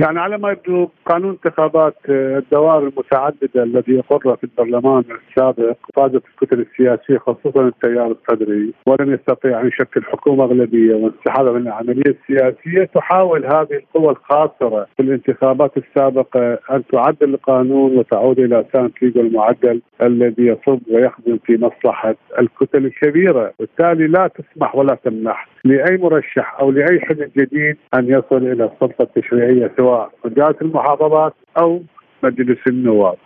يعني 0.00 0.20
على 0.20 0.38
ما 0.38 0.50
يبدو 0.50 0.88
قانون 1.06 1.30
انتخابات 1.30 1.94
آه، 2.10 2.38
الدوائر 2.38 2.88
المتعددة 2.88 3.62
الذي 3.62 4.00
اقر 4.10 4.36
في 4.36 4.44
البرلمان 4.44 5.04
السابق 5.28 5.76
فازت 5.96 6.22
الكتل 6.32 6.60
السياسية 6.60 7.18
خصوصا 7.18 7.60
التيار 7.60 8.06
الصدري 8.06 8.72
ولم 8.86 9.14
يستطيع 9.14 9.60
أن 9.60 9.66
يشكل 9.66 10.04
حكومة 10.04 10.44
أغلبية 10.44 10.94
وانسحاب 10.94 11.46
من 11.46 11.62
العملية 11.62 12.16
السياسية. 12.20 12.84
تحاول 12.94 13.46
هذه 13.46 13.72
القوى 13.72 14.10
الخاسره 14.10 14.86
في 14.96 15.02
الانتخابات 15.02 15.72
السابقة 15.76 16.58
أن 16.70 16.82
تعدل 16.92 17.34
القانون 17.34 17.98
وتعود 17.98 18.38
إلى 18.38 18.64
سانتليغو 18.72 19.20
المعدل 19.20 19.82
الذي 20.02 20.46
يصب 20.46 20.80
ويخدم 20.90 21.38
في 21.44 21.56
مصلحة 21.56 22.14
الكتل 22.38 22.86
الكبيرة، 22.86 23.52
بالتالي 23.58 24.06
لا 24.06 24.28
تسمح 24.28 24.76
ولا 24.76 24.94
تمنح 25.04 25.48
لأي 25.64 25.96
مرشح 25.96 26.60
أو 26.60 26.70
لأي 26.70 27.00
حزب 27.00 27.30
جديد 27.36 27.76
أن 27.94 28.08
يصل 28.08 28.36
إلى 28.36 28.64
السلطة 28.64 29.02
التشريعية 29.02 29.72
سواء 29.76 29.87
مجالس 30.24 30.56
المحافظات 30.62 31.34
أو 31.58 31.82
مجلس 32.22 32.58
النواب. 32.66 33.16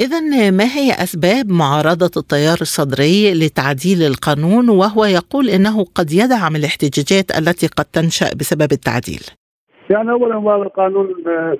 إذا 0.00 0.50
ما 0.50 0.64
هي 0.64 0.92
أسباب 0.92 1.50
معارضة 1.50 2.10
التيار 2.16 2.58
الصدري 2.60 3.34
لتعديل 3.34 4.02
القانون 4.02 4.68
وهو 4.68 5.04
يقول 5.04 5.48
إنه 5.48 5.84
قد 5.84 6.12
يدعم 6.12 6.56
الاحتجاجات 6.56 7.38
التي 7.38 7.66
قد 7.66 7.84
تنشأ 7.84 8.34
بسبب 8.34 8.72
التعديل؟ 8.72 9.22
يعني 9.90 10.10
اولا 10.10 10.36
هذا 10.36 10.62
القانون 10.62 11.14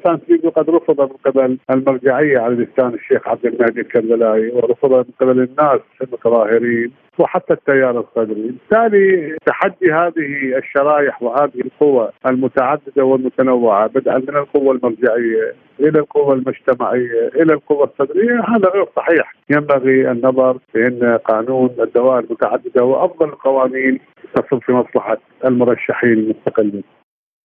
سانتيغو 0.04 0.50
قد 0.50 0.70
رفض 0.70 1.00
من 1.00 1.16
قبل 1.24 1.58
المرجعية 1.70 2.38
على 2.38 2.54
لسان 2.54 2.94
الشيخ 2.94 3.28
عبد 3.28 3.46
المهدي 3.46 3.80
الكربلائي 3.80 4.50
ورفض 4.50 4.92
من 4.92 5.04
قبل 5.20 5.30
الناس 5.30 5.80
المتظاهرين 6.02 6.92
وحتى 7.18 7.52
التيار 7.52 8.00
الصدري، 8.00 8.42
بالتالي 8.42 9.36
تحدي 9.46 9.92
هذه 9.92 10.58
الشرائح 10.58 11.22
وهذه 11.22 11.60
القوى 11.64 12.10
المتعددة 12.26 13.04
والمتنوعة 13.04 13.86
بدءا 13.86 14.18
من 14.18 14.36
القوى 14.36 14.70
المرجعية 14.70 15.54
إلى 15.80 15.98
القوى 15.98 16.34
المجتمعية 16.34 17.28
إلى 17.34 17.52
القوى 17.52 17.84
الصدرية 17.84 18.40
هذا 18.48 18.68
غير 18.68 18.86
صحيح، 18.96 19.34
ينبغي 19.50 20.10
النظر 20.10 20.58
بأن 20.74 21.18
قانون 21.24 21.70
الدوائر 21.78 22.24
المتعددة 22.24 22.82
هو 22.82 23.04
أفضل 23.04 23.26
القوانين 23.26 24.00
تصب 24.34 24.62
في 24.62 24.72
مصلحة 24.72 25.18
المرشحين 25.44 26.12
المستقلين. 26.12 26.84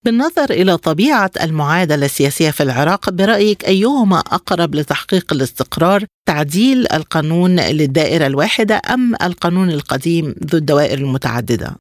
بالنظر 0.06 0.50
إلى 0.50 0.77
طبيعة 0.77 1.32
المعادلة 1.41 2.06
السياسية 2.06 2.51
في 2.51 2.63
العراق 2.63 3.10
برأيك 3.10 3.65
أيهما 3.65 4.20
أقرب 4.20 4.75
لتحقيق 4.75 5.34
الاستقرار 5.34 6.06
تعديل 6.27 6.91
القانون 6.94 7.60
للدائرة 7.60 8.27
الواحدة 8.27 8.82
أم 8.94 9.15
القانون 9.15 9.70
القديم 9.70 10.36
ذو 10.51 10.58
الدوائر 10.58 10.98
المتعددة؟ 10.98 11.75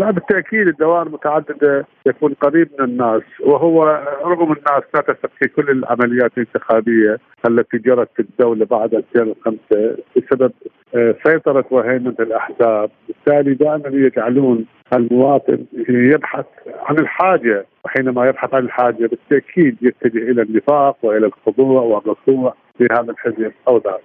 لا 0.00 0.10
بالتأكيد 0.10 0.68
الدوائر 0.68 1.06
المتعدده 1.06 1.86
يكون 2.06 2.34
قريب 2.34 2.68
من 2.78 2.84
الناس 2.84 3.22
وهو 3.40 3.84
رغم 4.24 4.52
الناس 4.52 4.82
لا 4.94 5.00
تثق 5.00 5.30
في 5.40 5.48
كل 5.48 5.70
العمليات 5.70 6.32
الانتخابية 6.38 7.18
التي 7.48 7.78
جرت 7.78 8.08
في 8.16 8.22
الدولة 8.22 8.64
بعد 8.64 8.94
2005 8.94 9.58
بسبب 10.16 10.52
آه، 10.94 11.14
سيطرة 11.24 11.64
وهيمنة 11.70 12.14
الأحزاب، 12.20 12.90
بالتالي 13.08 13.54
دائما 13.54 13.88
يجعلون 13.92 14.66
المواطن 14.94 15.64
يبحث 15.88 16.46
عن 16.82 16.98
الحاجة 16.98 17.66
وحينما 17.84 18.28
يبحث 18.28 18.54
عن 18.54 18.64
الحاجة 18.64 19.06
بالتأكيد 19.06 19.76
يتجه 19.82 20.30
إلى 20.30 20.42
النفاق 20.42 20.96
وإلى 21.02 21.26
الخضوع 21.26 21.82
والركوع 21.82 22.54
لهذا 22.80 23.10
الحزب 23.10 23.52
أو 23.68 23.78
ذاك. 23.78 24.00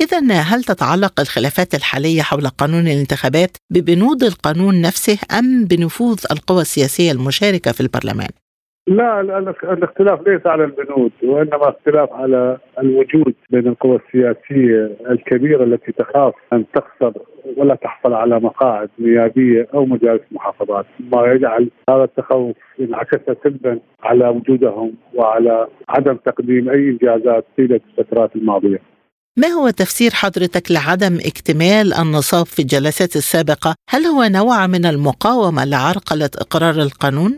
إذا 0.00 0.18
هل 0.32 0.62
تتعلق 0.62 1.20
الخلافات 1.20 1.74
الحالية 1.74 2.22
حول 2.22 2.46
قانون 2.60 2.86
الانتخابات 2.86 3.56
ببنود 3.70 4.22
القانون 4.22 4.74
نفسه 4.80 5.18
أم 5.38 5.64
بنفوذ 5.70 6.18
القوى 6.30 6.60
السياسية 6.60 7.12
المشاركة 7.12 7.72
في 7.72 7.80
البرلمان؟ 7.80 8.32
لا 8.86 9.20
الاختلاف 9.72 10.28
ليس 10.28 10.46
على 10.46 10.64
البنود 10.64 11.12
وإنما 11.22 11.68
اختلاف 11.68 12.12
على 12.12 12.58
الوجود 12.78 13.34
بين 13.50 13.66
القوى 13.68 14.00
السياسية 14.06 14.96
الكبيرة 15.10 15.64
التي 15.64 15.92
تخاف 15.92 16.34
أن 16.52 16.64
تخسر 16.74 17.12
ولا 17.56 17.74
تحصل 17.74 18.12
على 18.12 18.40
مقاعد 18.40 18.88
نيابية 18.98 19.68
أو 19.74 19.86
مجالس 19.86 20.22
محافظات، 20.30 20.86
ما 21.12 21.26
يجعل 21.26 21.70
هذا 21.90 22.04
التخوف 22.04 22.56
انعكس 22.80 23.18
سلبا 23.44 23.78
على 24.02 24.28
وجودهم 24.28 24.94
وعلى 25.14 25.66
عدم 25.88 26.16
تقديم 26.16 26.68
أي 26.68 26.88
إنجازات 26.90 27.44
طيله 27.56 27.80
الفترات 27.98 28.36
الماضية. 28.36 28.95
ما 29.38 29.48
هو 29.48 29.70
تفسير 29.70 30.10
حضرتك 30.10 30.70
لعدم 30.70 31.14
اكتمال 31.16 31.94
النصاب 31.94 32.46
في 32.46 32.62
الجلسات 32.62 33.16
السابقة؟ 33.16 33.74
هل 33.90 34.02
هو 34.04 34.22
نوع 34.24 34.66
من 34.66 34.86
المقاومة 34.86 35.64
لعرقلة 35.64 36.30
إقرار 36.38 36.74
القانون؟ 36.74 37.36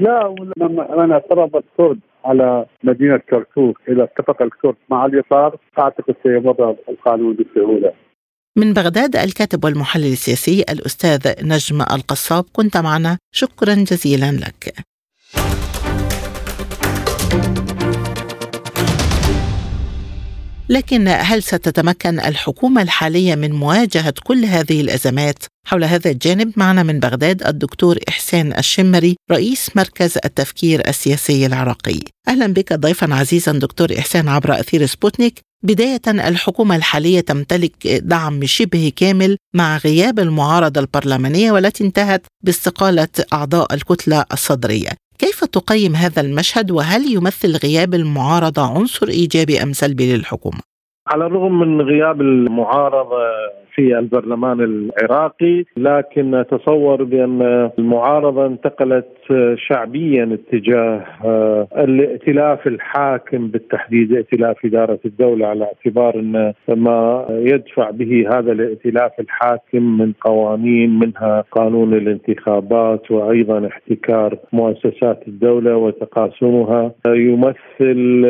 لا 0.00 0.34
لما 0.56 1.12
اعترض 1.12 1.56
الكرد 1.56 2.00
على 2.24 2.66
مدينة 2.84 3.16
كركوك 3.16 3.78
إذا 3.88 4.04
اتفق 4.04 4.42
الكرد 4.42 4.76
مع 4.90 5.06
اليسار 5.06 5.56
أعتقد 5.78 6.14
سيمر 6.22 6.76
القانون 6.88 7.36
بسهولة 7.36 7.92
من 8.56 8.72
بغداد 8.72 9.16
الكاتب 9.16 9.64
والمحلل 9.64 10.12
السياسي 10.12 10.64
الأستاذ 10.70 11.46
نجم 11.46 11.80
القصاب 11.80 12.44
كنت 12.52 12.76
معنا 12.76 13.18
شكرا 13.32 13.74
جزيلا 13.74 14.32
لك 14.32 14.74
لكن 20.70 21.08
هل 21.08 21.42
ستتمكن 21.42 22.20
الحكومة 22.20 22.82
الحالية 22.82 23.34
من 23.34 23.52
مواجهة 23.52 24.14
كل 24.24 24.44
هذه 24.44 24.80
الأزمات؟ 24.80 25.44
حول 25.66 25.84
هذا 25.84 26.10
الجانب 26.10 26.52
معنا 26.56 26.82
من 26.82 27.00
بغداد 27.00 27.46
الدكتور 27.46 27.98
إحسان 28.08 28.52
الشمري 28.52 29.16
رئيس 29.30 29.76
مركز 29.76 30.18
التفكير 30.24 30.88
السياسي 30.88 31.46
العراقي. 31.46 32.00
أهلا 32.28 32.46
بك 32.46 32.72
ضيفا 32.72 33.14
عزيزا 33.14 33.52
دكتور 33.52 33.98
إحسان 33.98 34.28
عبر 34.28 34.60
أثير 34.60 34.86
سبوتنيك. 34.86 35.40
بداية 35.62 36.00
الحكومة 36.08 36.76
الحالية 36.76 37.20
تمتلك 37.20 37.86
دعم 37.86 38.46
شبه 38.46 38.92
كامل 38.96 39.36
مع 39.54 39.76
غياب 39.76 40.18
المعارضة 40.18 40.80
البرلمانية 40.80 41.52
والتي 41.52 41.84
انتهت 41.84 42.22
باستقالة 42.44 43.08
أعضاء 43.32 43.74
الكتلة 43.74 44.24
الصدرية. 44.32 44.90
كيف 45.18 45.44
تقيم 45.44 45.94
هذا 45.94 46.20
المشهد 46.20 46.70
وهل 46.70 47.02
يمثل 47.16 47.56
غياب 47.64 47.94
المعارضة 47.94 48.62
عنصر 48.62 49.08
إيجابي 49.08 49.62
أم 49.62 49.72
سلبي 49.72 50.16
للحكومة؟ 50.16 50.58
على 51.06 51.26
الرغم 51.26 51.58
من 51.60 51.80
غياب 51.80 52.20
المعارضة 52.20 53.16
في 53.78 53.98
البرلمان 53.98 54.60
العراقي 54.60 55.64
لكن 55.76 56.34
اتصور 56.34 57.04
بأن 57.04 57.70
المعارضة 57.78 58.46
انتقلت 58.46 59.06
شعبيا 59.56 60.38
اتجاه 60.38 61.04
آه، 61.24 61.68
الائتلاف 61.78 62.66
الحاكم 62.66 63.48
بالتحديد 63.48 64.12
ائتلاف 64.12 64.56
إدارة 64.64 64.98
الدولة 65.04 65.46
على 65.46 65.64
اعتبار 65.64 66.14
أن 66.14 66.52
ما 66.68 67.26
يدفع 67.30 67.90
به 67.90 68.26
هذا 68.30 68.52
الائتلاف 68.52 69.12
الحاكم 69.20 69.98
من 69.98 70.12
قوانين 70.20 70.98
منها 70.98 71.44
قانون 71.52 71.94
الانتخابات 71.94 73.10
وأيضا 73.10 73.66
احتكار 73.66 74.38
مؤسسات 74.52 75.28
الدولة 75.28 75.76
وتقاسمها 75.76 76.92
يمثل 77.06 78.26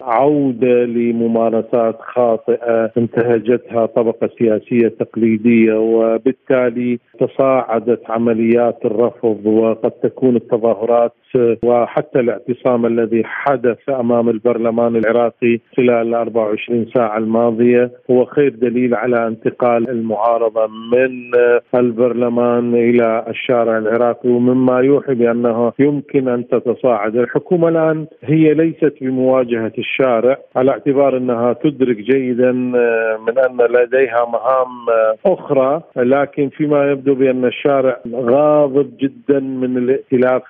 عودة 0.00 0.84
لممارسات 0.84 1.96
خاطئة 2.00 2.90
انتهجتها 2.98 3.86
طبقة 3.86 4.30
سياسية 4.38 4.91
التقليديه 4.92 5.74
وبالتالي 5.74 6.98
تصاعدت 7.20 8.10
عمليات 8.10 8.78
الرفض 8.84 9.46
وقد 9.46 9.90
تكون 9.90 10.36
التظاهرات 10.36 11.12
وحتى 11.64 12.20
الاعتصام 12.20 12.86
الذي 12.86 13.24
حدث 13.24 13.78
أمام 13.88 14.28
البرلمان 14.28 14.96
العراقي 14.96 15.58
خلال 15.76 16.08
ال 16.08 16.14
24 16.14 16.86
ساعة 16.94 17.18
الماضية 17.18 17.90
هو 18.10 18.24
خير 18.24 18.48
دليل 18.48 18.94
على 18.94 19.26
انتقال 19.26 19.90
المعارضة 19.90 20.66
من 20.66 21.30
البرلمان 21.74 22.74
إلى 22.74 23.24
الشارع 23.28 23.78
العراقي 23.78 24.28
ومما 24.28 24.80
يوحي 24.80 25.14
بأنه 25.14 25.72
يمكن 25.78 26.28
أن 26.28 26.48
تتصاعد، 26.48 27.16
الحكومة 27.16 27.68
الآن 27.68 28.06
هي 28.24 28.54
ليست 28.54 28.94
بمواجهة 29.00 29.72
الشارع 29.78 30.36
على 30.56 30.70
اعتبار 30.70 31.16
أنها 31.16 31.52
تدرك 31.52 31.96
جيدا 31.96 32.52
من 33.26 33.38
أن 33.38 33.56
لديها 33.70 34.26
مهام 34.32 34.81
أخرى 35.26 35.82
لكن 35.96 36.48
فيما 36.48 36.90
يبدو 36.90 37.14
بأن 37.14 37.44
الشارع 37.44 38.00
غاضب 38.14 38.90
جدا 39.00 39.40
من 39.40 39.76
الائتلاف 39.76 40.42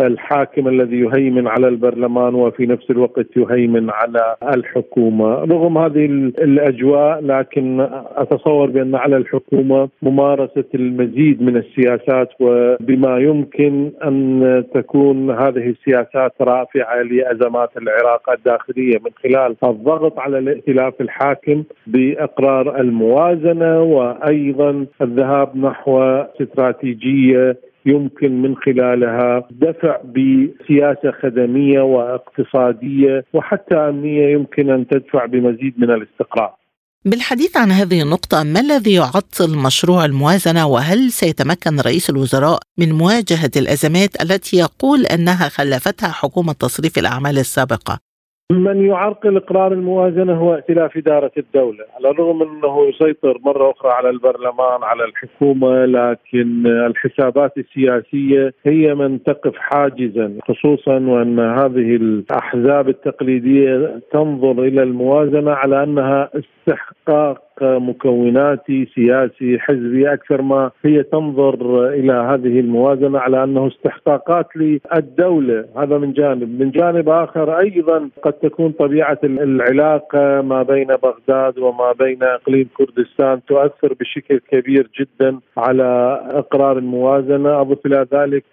الحاكم 0.00 0.68
الذي 0.68 1.00
يهيمن 1.00 1.46
على 1.48 1.68
البرلمان 1.68 2.34
وفي 2.34 2.66
نفس 2.66 2.90
الوقت 2.90 3.26
يهيمن 3.36 3.90
على 3.90 4.36
الحكومة، 4.54 5.34
رغم 5.34 5.78
هذه 5.78 6.04
الأجواء 6.38 7.20
لكن 7.24 7.88
أتصور 8.16 8.70
بأن 8.70 8.94
على 8.94 9.16
الحكومة 9.16 9.88
ممارسة 10.02 10.64
المزيد 10.74 11.42
من 11.42 11.56
السياسات 11.56 12.28
وبما 12.40 13.18
يمكن 13.18 13.90
أن 14.04 14.64
تكون 14.74 15.30
هذه 15.30 15.70
السياسات 15.70 16.32
رافعة 16.40 17.02
لأزمات 17.02 17.70
العراق 17.76 18.30
الداخلية 18.30 18.98
من 19.04 19.10
خلال 19.22 19.56
الضغط 19.64 20.18
على 20.18 20.38
الائتلاف 20.38 21.00
الحاكم 21.00 21.64
بإقرار 21.86 22.80
الموازنة 22.80 23.79
وأيضا 23.80 24.86
الذهاب 25.02 25.56
نحو 25.56 26.00
استراتيجية 26.40 27.56
يمكن 27.86 28.42
من 28.42 28.56
خلالها 28.56 29.48
دفع 29.50 30.00
بسياسة 30.04 31.10
خدمية 31.22 31.80
واقتصادية 31.80 33.24
وحتى 33.32 33.74
أمنية 33.74 34.32
يمكن 34.32 34.70
أن 34.70 34.86
تدفع 34.86 35.26
بمزيد 35.26 35.74
من 35.78 35.90
الاستقرار. 35.90 36.60
بالحديث 37.04 37.56
عن 37.56 37.70
هذه 37.70 38.02
النقطة 38.02 38.42
ما 38.42 38.60
الذي 38.60 38.94
يعطل 38.94 39.58
مشروع 39.66 40.04
الموازنة 40.04 40.66
وهل 40.66 41.12
سيتمكن 41.12 41.80
رئيس 41.80 42.10
الوزراء 42.10 42.58
من 42.78 42.92
مواجهة 42.92 43.50
الأزمات 43.56 44.22
التي 44.22 44.56
يقول 44.56 45.06
أنها 45.06 45.48
خلفتها 45.48 46.08
حكومة 46.08 46.52
تصريف 46.52 46.98
الأعمال 46.98 47.38
السابقة؟ 47.38 48.09
من 48.50 48.86
يعرقل 48.86 49.36
إقرار 49.36 49.72
الموازنة 49.72 50.32
هو 50.32 50.54
ائتلاف 50.54 50.96
إدارة 50.96 51.30
الدولة، 51.38 51.84
على 51.96 52.10
الرغم 52.10 52.42
إنه 52.42 52.88
يسيطر 52.88 53.38
مرة 53.44 53.70
أخرى 53.70 53.92
على 53.92 54.10
البرلمان 54.10 54.82
على 54.82 55.04
الحكومة 55.04 55.84
لكن 55.84 56.66
الحسابات 56.66 57.58
السياسية 57.58 58.54
هي 58.66 58.94
من 58.94 59.22
تقف 59.22 59.56
حاجزا 59.56 60.38
خصوصا 60.48 60.98
وأن 60.98 61.38
هذه 61.38 61.96
الأحزاب 61.96 62.88
التقليدية 62.88 64.00
تنظر 64.12 64.62
إلى 64.62 64.82
الموازنة 64.82 65.50
على 65.50 65.82
أنها 65.82 66.30
استحقاق 66.70 67.42
مكوناتي 67.62 68.88
سياسي 68.94 69.58
حزبي 69.58 70.12
أكثر 70.12 70.42
ما 70.42 70.70
هي 70.84 71.02
تنظر 71.02 71.88
إلى 71.88 72.12
هذه 72.12 72.60
الموازنة 72.60 73.18
على 73.18 73.44
أنه 73.44 73.66
استحقاقات 73.66 74.46
للدولة. 74.56 75.64
هذا 75.76 75.98
من 75.98 76.12
جانب، 76.12 76.60
من 76.62 76.70
جانب 76.70 77.08
آخر 77.08 77.58
أيضا 77.58 78.08
قد 78.22 78.32
تكون 78.32 78.72
طبيعة 78.72 79.18
العلاقة 79.24 80.40
ما 80.40 80.62
بين 80.62 80.86
بغداد 80.86 81.58
وما 81.58 81.92
بين 81.98 82.22
إقليم 82.22 82.68
كردستان 82.76 83.40
تؤثر 83.48 83.94
بشكل 84.00 84.40
كبير 84.50 84.90
جدا 85.00 85.38
على 85.56 86.20
إقرار 86.30 86.78
الموازنة، 86.78 87.60
اضف 87.60 87.86
إلى 87.86 88.06
ذلك 88.12 88.44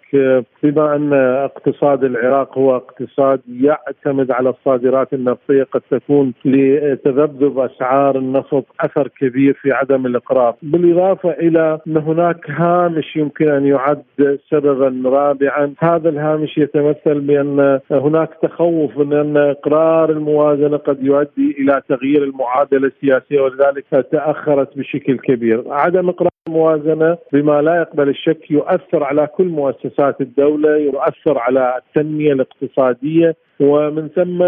بما 0.62 0.96
أن 0.96 1.12
اقتصاد 1.44 2.04
العراق 2.04 2.58
هو 2.58 2.76
اقتصاد 2.76 3.40
يعتمد 3.60 4.30
على 4.30 4.50
الصادرات 4.50 5.12
النفطية 5.12 5.62
قد 5.62 5.82
تكون 5.90 6.32
لتذبذب 6.44 7.58
أسعار 7.58 8.07
النفط 8.16 8.64
أثر 8.80 9.08
كبير 9.08 9.54
في 9.62 9.72
عدم 9.72 10.06
الاقرار، 10.06 10.54
بالإضافة 10.62 11.30
إلى 11.30 11.78
أن 11.86 11.96
هناك 11.96 12.50
هامش 12.50 13.16
يمكن 13.16 13.48
أن 13.48 13.66
يعد 13.66 14.02
سببا 14.50 15.10
رابعا، 15.10 15.74
هذا 15.78 16.08
الهامش 16.08 16.58
يتمثل 16.58 17.20
بأن 17.20 17.80
هناك 17.90 18.30
تخوف 18.42 18.98
من 18.98 19.12
أن 19.12 19.36
إقرار 19.36 20.10
الموازنة 20.10 20.76
قد 20.76 21.04
يؤدي 21.04 21.56
إلى 21.58 21.82
تغيير 21.88 22.24
المعادلة 22.24 22.86
السياسية 22.86 23.40
ولذلك 23.40 23.84
تأخرت 24.12 24.78
بشكل 24.78 25.18
كبير، 25.18 25.64
عدم 25.66 26.08
إقرار 26.08 26.30
الموازنة 26.48 27.18
بما 27.32 27.62
لا 27.62 27.76
يقبل 27.76 28.08
الشك 28.08 28.50
يؤثر 28.50 29.04
على 29.04 29.26
كل 29.26 29.44
مؤسسات 29.44 30.20
الدولة، 30.20 30.76
يؤثر 30.76 31.38
على 31.38 31.74
التنمية 31.78 32.32
الاقتصادية. 32.32 33.36
ومن 33.60 34.08
ثم 34.08 34.42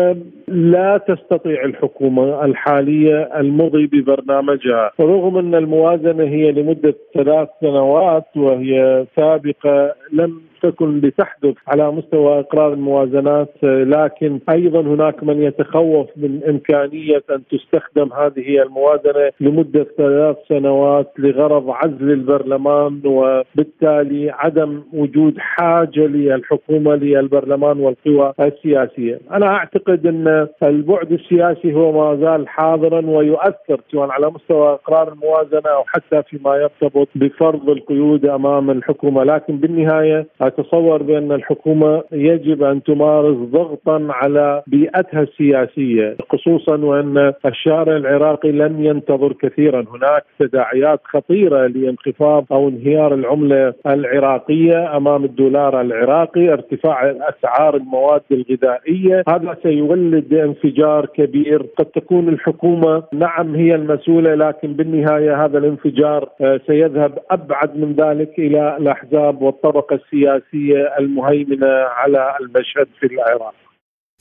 لا 0.49 0.99
تستطيع 1.09 1.65
الحكومة 1.65 2.45
الحالية 2.45 3.41
المضي 3.41 3.87
ببرنامجها 3.87 4.91
رغم 5.01 5.37
أن 5.39 5.55
الموازنة 5.55 6.25
هي 6.25 6.53
لمدة 6.53 6.95
ثلاث 7.15 7.49
سنوات 7.61 8.27
وهي 8.37 9.07
سابقة 9.17 9.95
لم 10.13 10.41
تكن 10.63 11.01
لتحدث 11.01 11.55
على 11.69 11.91
مستوى 11.93 12.41
إقرار 12.41 12.73
الموازنات 12.73 13.55
لكن 13.63 14.39
أيضا 14.51 14.81
هناك 14.81 15.25
من 15.25 15.43
يتخوف 15.43 16.07
من 16.17 16.41
إمكانية 16.49 17.23
أن 17.31 17.43
تستخدم 17.51 18.13
هذه 18.13 18.63
الموازنة 18.63 19.31
لمدة 19.41 19.87
ثلاث 19.99 20.37
سنوات 20.49 21.13
لغرض 21.19 21.71
عزل 21.71 22.11
البرلمان 22.11 23.01
وبالتالي 23.05 24.31
عدم 24.31 24.83
وجود 24.93 25.39
حاجة 25.39 26.07
للحكومة 26.07 26.95
للبرلمان 26.95 27.81
والقوى 27.81 28.33
السياسية. 28.41 29.00
أنا 29.33 29.47
أعتقد 29.47 30.07
أن 30.07 30.49
البعد 30.63 31.13
السياسي 31.13 31.75
هو 31.75 31.93
ما 31.93 32.17
زال 32.17 32.49
حاضرا 32.49 33.07
ويؤثر 33.07 33.81
سواء 33.93 34.11
على 34.11 34.31
مستوى 34.31 34.73
إقرار 34.73 35.13
الموازنة 35.13 35.71
أو 35.77 35.85
حتى 35.87 36.23
فيما 36.23 36.57
يرتبط 36.57 37.09
بفرض 37.15 37.69
القيود 37.71 38.27
أمام 38.27 38.71
الحكومة، 38.71 39.25
لكن 39.25 39.57
بالنهاية 39.57 40.27
أتصور 40.41 41.03
بأن 41.03 41.33
الحكومة 41.33 42.03
يجب 42.13 42.63
أن 42.63 42.83
تمارس 42.83 43.37
ضغطا 43.37 44.07
على 44.11 44.63
بيئتها 44.67 45.23
السياسية 45.23 46.17
خصوصا 46.31 46.77
وأن 46.77 47.33
الشارع 47.47 47.97
العراقي 47.97 48.53
لم 48.53 48.85
ينتظر 48.85 49.33
كثيرا. 49.33 49.81
هناك 49.81 50.25
تداعيات 50.39 51.01
خطيرة 51.05 51.67
لانخفاض 51.67 52.45
أو 52.53 52.69
انهيار 52.69 53.15
العملة 53.15 53.75
العراقية 53.87 54.97
أمام 54.97 55.25
الدولار 55.25 55.81
العراقي 55.81 56.53
ارتفاع 56.53 57.11
اسعار 57.11 57.77
المواد 57.77 58.23
الغذائية 58.33 58.90
هذا 59.29 59.57
سيولد 59.63 60.35
انفجار 60.35 61.07
كبير 61.07 61.63
قد 61.79 61.85
تكون 61.85 62.29
الحكومة 62.29 63.03
نعم 63.13 63.55
هي 63.55 63.75
المسؤولة 63.75 64.35
لكن 64.35 64.73
بالنهاية 64.73 65.45
هذا 65.45 65.59
الانفجار 65.59 66.29
آه، 66.41 66.61
سيذهب 66.67 67.19
أبعد 67.31 67.77
من 67.77 67.93
ذلك 67.93 68.39
إلى 68.39 68.77
الأحزاب 68.77 69.43
والطبقة 69.43 69.95
السياسية 69.97 70.97
المهيمنة 70.99 71.67
على 71.69 72.37
المشهد 72.41 72.87
في 73.01 73.07
العراق. 73.07 73.55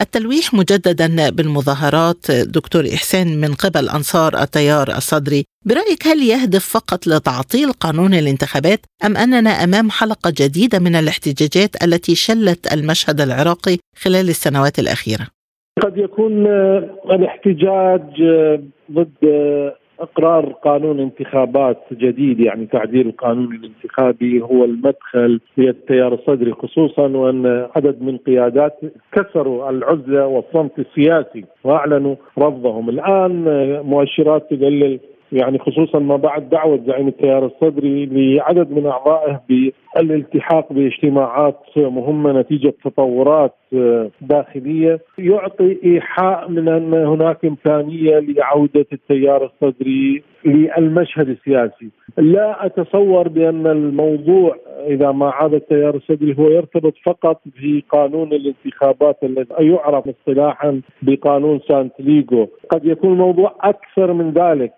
التلويح 0.02 0.54
مجددا 0.54 1.30
بالمظاهرات 1.30 2.32
دكتور 2.32 2.84
إحسان 2.94 3.28
من 3.42 3.54
قبل 3.54 3.90
أنصار 3.90 4.42
التيار 4.42 4.88
الصدري 4.88 5.44
برأيك 5.66 6.08
هل 6.08 6.24
يهدف 6.24 6.66
فقط 6.78 7.08
لتعطيل 7.08 7.72
قانون 7.72 8.14
الانتخابات 8.14 8.80
أم 9.06 9.18
أننا 9.18 9.50
أمام 9.50 9.90
حلقة 9.90 10.34
جديدة 10.42 10.80
من 10.80 10.96
الاحتجاجات 10.96 11.84
التي 11.84 12.16
شلت 12.16 12.74
المشهد 12.74 13.22
العراقي 13.22 13.78
خلال 14.04 14.30
السنوات 14.30 14.80
الأخيرة؟ 14.80 15.28
قد 15.82 15.98
يكون 15.98 16.48
الاحتجاج 17.12 18.04
ضد 18.92 19.16
إقرار 20.00 20.46
قانون 20.46 21.00
انتخابات 21.00 21.78
جديد 21.92 22.40
يعني 22.40 22.66
تعديل 22.66 23.08
القانون 23.08 23.56
الانتخابي 23.56 24.42
هو 24.42 24.66
المدخل 24.66 25.40
للتيار 25.58 26.14
الصدري 26.14 26.54
خصوصا 26.54 27.08
وأن 27.08 27.68
عدد 27.76 28.02
من 28.02 28.18
قيادات 28.18 28.80
كسروا 29.12 29.70
العزلة 29.70 30.28
والصمت 30.28 30.80
السياسي 30.80 31.46
وأعلنوا 31.64 32.16
رفضهم. 32.40 32.90
الآن 32.90 33.44
مؤشرات 33.86 34.50
تدلل 34.50 35.00
يعني 35.32 35.60
خصوصا 35.60 36.00
ما 36.00 36.16
بعد 36.16 36.50
دعوة 36.50 36.80
زعيم 36.88 37.08
التيار 37.08 37.46
الصدري 37.46 38.06
لعدد 38.06 38.72
من 38.72 38.86
أعضائه 38.86 39.42
بالالتحاق 39.50 40.74
باجتماعات 40.74 41.60
مهمة 41.78 42.32
نتيجة 42.32 42.74
تطورات 42.84 43.56
داخلية 44.22 45.00
يعطي 45.18 45.78
إيحاء 45.86 46.50
من 46.50 46.68
أن 46.68 46.94
هناك 46.94 47.46
إمكانية 47.46 48.20
لعودة 48.20 48.86
التيار 48.94 49.46
الصدري 49.46 50.24
للمشهد 50.46 51.30
السياسي. 51.30 51.90
لا 52.18 52.66
أتصور 52.66 53.28
بأن 53.28 53.68
الموضوع 53.68 54.56
إذا 54.88 55.12
ما 55.12 55.30
عاد 55.30 55.54
التيار 55.54 55.96
الصدري 55.96 56.36
هو 56.40 56.50
يرتبط 56.50 56.94
فقط 57.06 57.42
بقانون 57.62 58.34
الانتخابات 58.34 59.24
الذي 59.24 59.48
يعرف 59.60 60.08
اصطلاحا 60.08 60.82
بقانون 61.02 61.60
سانت 61.68 61.94
ليغو، 62.00 62.48
قد 62.70 62.86
يكون 62.86 63.12
الموضوع 63.12 63.56
أكثر 63.62 64.14
من 64.14 64.32
ذلك، 64.32 64.74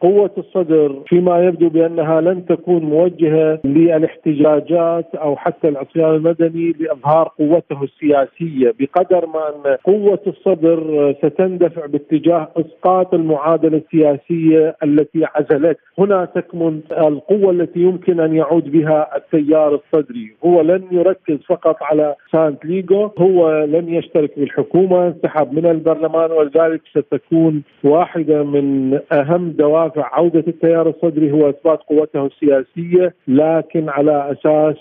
قوة 0.00 0.30
الصدر 0.38 1.02
فيما 1.06 1.44
يبدو 1.44 1.68
بأنها 1.68 2.20
لن 2.20 2.46
تكون 2.46 2.82
موجهة 2.82 3.60
للاحتجاجات 3.64 5.14
أو 5.14 5.36
حتى 5.36 5.68
العصيان 5.68 6.14
المدني 6.14 6.72
لإظهار 6.80 7.32
قوته 7.38 7.82
السياسية 7.82 8.74
بقدر 8.80 9.26
ما 9.26 9.48
أن 9.48 9.76
قوة 9.84 10.20
الصدر 10.26 11.14
ستندفع 11.22 11.86
باتجاه 11.86 12.48
إسقاط 12.56 13.14
المعادلة 13.14 13.76
السياسية 13.76 14.76
التي 14.82 15.05
عزلت، 15.16 15.78
هنا 15.98 16.24
تكمن 16.24 16.80
القوة 16.92 17.50
التي 17.50 17.80
يمكن 17.80 18.20
أن 18.20 18.34
يعود 18.34 18.72
بها 18.72 19.16
التيار 19.16 19.74
الصدري. 19.74 20.36
هو 20.44 20.60
لن 20.60 20.82
يركز 20.90 21.38
فقط 21.48 21.76
على 21.82 22.14
سانت 22.32 22.64
ليغو 22.64 23.12
هو 23.18 23.64
لن 23.64 23.88
يشترك 23.88 24.38
بالحكومة. 24.38 25.06
انسحب 25.06 25.52
من 25.52 25.66
البرلمان 25.66 26.30
ولذلك 26.30 26.80
ستكون 26.90 27.62
واحدة 27.84 28.42
من 28.44 28.98
أهم 29.12 29.50
دوافع 29.50 30.14
عودة 30.14 30.44
التيار 30.48 30.88
الصدري 30.88 31.32
هو 31.32 31.48
إثبات 31.48 31.80
قوته 31.82 32.26
السياسية 32.26 33.14
لكن 33.28 33.88
على 33.88 34.32
أساس 34.32 34.76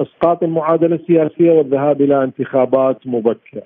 إسقاط 0.00 0.42
المعادلة 0.42 0.96
السياسية 0.96 1.50
والذهاب 1.50 2.00
إلى 2.00 2.24
انتخابات 2.24 3.06
مبكرة. 3.06 3.62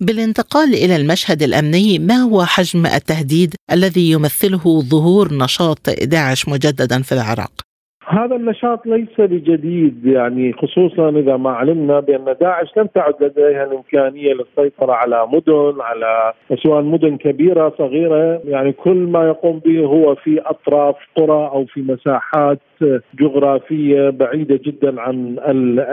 بالانتقال 0.00 0.74
إلى 0.74 0.96
المشهد 0.96 1.42
الأمني 1.42 1.98
ما 1.98 2.14
هو 2.14 2.44
حجم 2.44 2.86
التهديد 2.86 3.54
الذي 3.72 4.10
يمثله 4.10 4.82
ظهور 4.82 5.34
نشاط 5.34 5.90
داعش 5.90 6.48
مجددا 6.48 7.02
في 7.02 7.12
العراق؟ 7.12 7.69
هذا 8.10 8.36
النشاط 8.36 8.86
ليس 8.86 9.20
بجديد 9.20 10.06
يعني 10.06 10.52
خصوصا 10.52 11.08
إذا 11.08 11.36
ما 11.36 11.50
علمنا 11.50 12.00
بأن 12.00 12.36
داعش 12.40 12.66
لم 12.76 12.86
تعد 12.86 13.14
لديها 13.20 13.64
الإمكانية 13.64 14.32
للسيطرة 14.32 14.92
على 14.92 15.26
مدن 15.32 15.80
على 15.80 16.32
سواء 16.62 16.82
مدن 16.82 17.16
كبيرة 17.16 17.74
صغيرة 17.78 18.40
يعني 18.44 18.72
كل 18.72 18.96
ما 18.96 19.26
يقوم 19.26 19.58
به 19.58 19.80
هو 19.80 20.14
في 20.14 20.40
أطراف 20.40 20.96
قرى 21.16 21.50
أو 21.52 21.64
في 21.64 21.80
مساحات 21.80 22.58
جغرافية 23.20 24.10
بعيدة 24.10 24.60
جدا 24.64 25.00
عن 25.00 25.36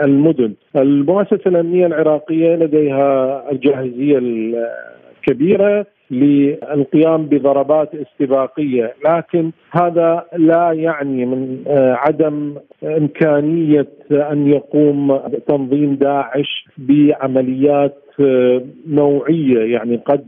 المدن. 0.04 0.54
المؤسسة 0.76 1.40
الأمنية 1.46 1.86
العراقية 1.86 2.56
لديها 2.56 3.44
الجاهزية 3.50 4.18
الكبيرة 4.18 5.86
للقيام 6.10 7.26
بضربات 7.26 7.94
استباقية، 7.94 8.94
لكن 9.08 9.50
هذا 9.70 10.24
لا 10.36 10.72
يعني 10.72 11.26
من 11.26 11.64
آه، 11.66 11.94
عدم 11.94 12.54
إمكانية 12.84 13.88
أن 14.10 14.48
يقوم 14.48 15.18
تنظيم 15.46 15.94
داعش 15.94 16.68
بعمليات 16.78 17.96
آه، 18.20 18.62
نوعية. 18.88 19.72
يعني 19.72 19.96
قد 19.96 20.26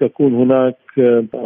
تكون 0.00 0.34
هناك 0.34 0.76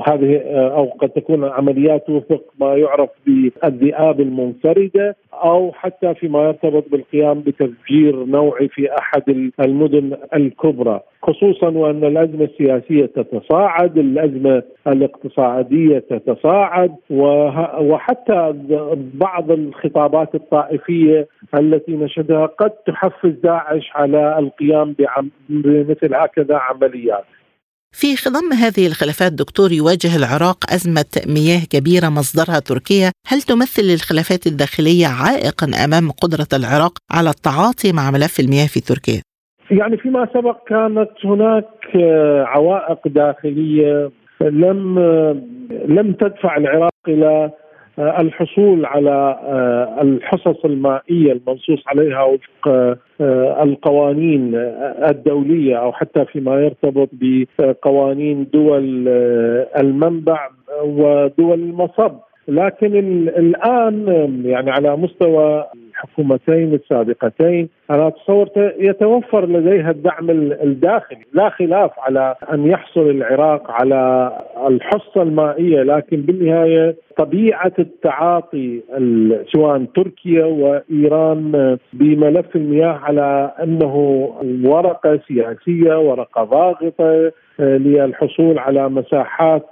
هذه 0.06 0.40
أو 0.48 0.84
قد 0.84 1.08
تكون 1.08 1.44
عمليات 1.44 2.10
وفق 2.10 2.42
ما 2.60 2.74
يعرف 2.76 3.10
بالذئاب 3.26 4.20
المنفردة 4.20 5.16
أو 5.32 5.72
حتى 5.72 6.14
فيما 6.14 6.42
يرتبط 6.44 6.84
بالقيام 6.90 7.40
بتفجير 7.40 8.24
نوعي 8.24 8.68
في 8.68 8.98
أحد 8.98 9.50
المدن 9.60 10.16
الكبرى 10.34 11.00
خصوصا 11.22 11.68
وأن 11.68 12.04
الأزمة 12.04 12.44
السياسية 12.44 13.06
تتصاعد، 13.06 13.98
الأزمة 13.98 14.62
الاقتصادية 14.86 15.98
تتصاعد 15.98 16.94
وحتى 17.80 18.54
بعض 19.14 19.50
الخطابات 19.50 20.34
الطائفية 20.34 21.28
التي 21.54 21.92
نشدها 21.92 22.46
قد 22.46 22.70
تحفز 22.70 23.32
داعش 23.42 23.90
على 23.94 24.38
القيام 24.38 24.94
بمثل 25.48 26.14
هكذا 26.14 26.56
عمليات. 26.56 27.24
في 28.00 28.16
خضم 28.16 28.52
هذه 28.52 28.86
الخلافات 28.86 29.32
دكتور 29.32 29.72
يواجه 29.72 30.16
العراق 30.20 30.58
أزمة 30.76 31.12
مياه 31.36 31.62
كبيرة 31.72 32.08
مصدرها 32.18 32.60
تركيا 32.70 33.08
هل 33.30 33.38
تمثل 33.50 33.86
الخلافات 33.96 34.46
الداخلية 34.46 35.06
عائقا 35.06 35.66
أمام 35.84 36.06
قدرة 36.22 36.50
العراق 36.58 36.94
على 37.16 37.30
التعاطي 37.30 37.90
مع 37.98 38.10
ملف 38.10 38.40
المياه 38.40 38.68
في 38.74 38.80
تركيا؟ 38.80 39.20
يعني 39.70 39.96
فيما 39.96 40.28
سبق 40.34 40.56
كانت 40.68 41.10
هناك 41.24 41.70
عوائق 42.54 43.08
داخلية 43.08 44.10
لم 44.40 44.98
لم 45.98 46.12
تدفع 46.12 46.56
العراق 46.56 46.92
إلى 47.08 47.32
آه، 47.34 47.52
الحصول 47.98 48.86
على 48.86 49.38
آه، 49.46 50.02
الحصص 50.02 50.64
المائية 50.64 51.32
المنصوص 51.32 51.82
عليها 51.86 52.22
وفق 52.22 52.68
آه، 53.20 53.62
القوانين 53.62 54.54
الدولية 55.08 55.76
أو 55.76 55.92
حتى 55.92 56.24
فيما 56.24 56.60
يرتبط 56.60 57.08
بقوانين 57.12 58.46
دول 58.52 59.08
المنبع 59.78 60.48
ودول 60.84 61.60
المصب. 61.60 62.12
لكن 62.48 62.96
الآن 63.28 64.42
يعني 64.44 64.70
على 64.70 64.96
مستوى 64.96 65.64
الحكومتين 65.96 66.74
السابقتين 66.74 67.68
أنا 67.90 68.08
أتصور 68.08 68.48
يتوفر 68.78 69.46
لديها 69.46 69.90
الدعم 69.90 70.30
الداخلي، 70.30 71.24
لا 71.32 71.48
خلاف 71.48 71.90
على 71.98 72.34
أن 72.52 72.66
يحصل 72.66 73.10
العراق 73.10 73.70
على 73.70 74.32
الحصة 74.66 75.22
المائية 75.22 75.82
لكن 75.82 76.16
بالنهاية 76.16 76.96
طبيعة 77.16 77.72
التعاطي 77.78 78.80
سواء 79.54 79.84
تركيا 79.84 80.44
وإيران 80.44 81.78
بملف 81.92 82.56
المياه 82.56 82.92
على 83.02 83.52
أنه 83.62 83.96
ورقة 84.64 85.20
سياسية 85.28 85.98
ورقة 85.98 86.44
ضاغطة 86.44 87.32
آه، 87.60 87.76
للحصول 87.76 88.58
على 88.58 88.88
مساحات 88.88 89.66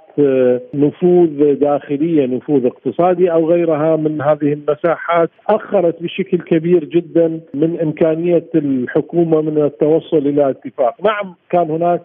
نفوذ 0.73 1.53
داخلية 1.53 2.25
نفوذ 2.25 2.65
اقتصادي 2.65 3.31
أو 3.31 3.49
غيرها 3.49 3.95
من 3.95 4.21
هذه 4.21 4.53
المساحات 4.53 5.29
أخرت 5.49 6.03
بشكل 6.03 6.37
كبير 6.37 6.83
جدا 6.83 7.39
من 7.53 7.79
إمكانية 7.79 8.45
الحكومة 8.55 9.41
من 9.41 9.63
التوصل 9.63 10.17
إلى 10.17 10.49
اتفاق، 10.49 10.95
نعم 11.03 11.35
كان 11.49 11.71
هناك 11.71 12.01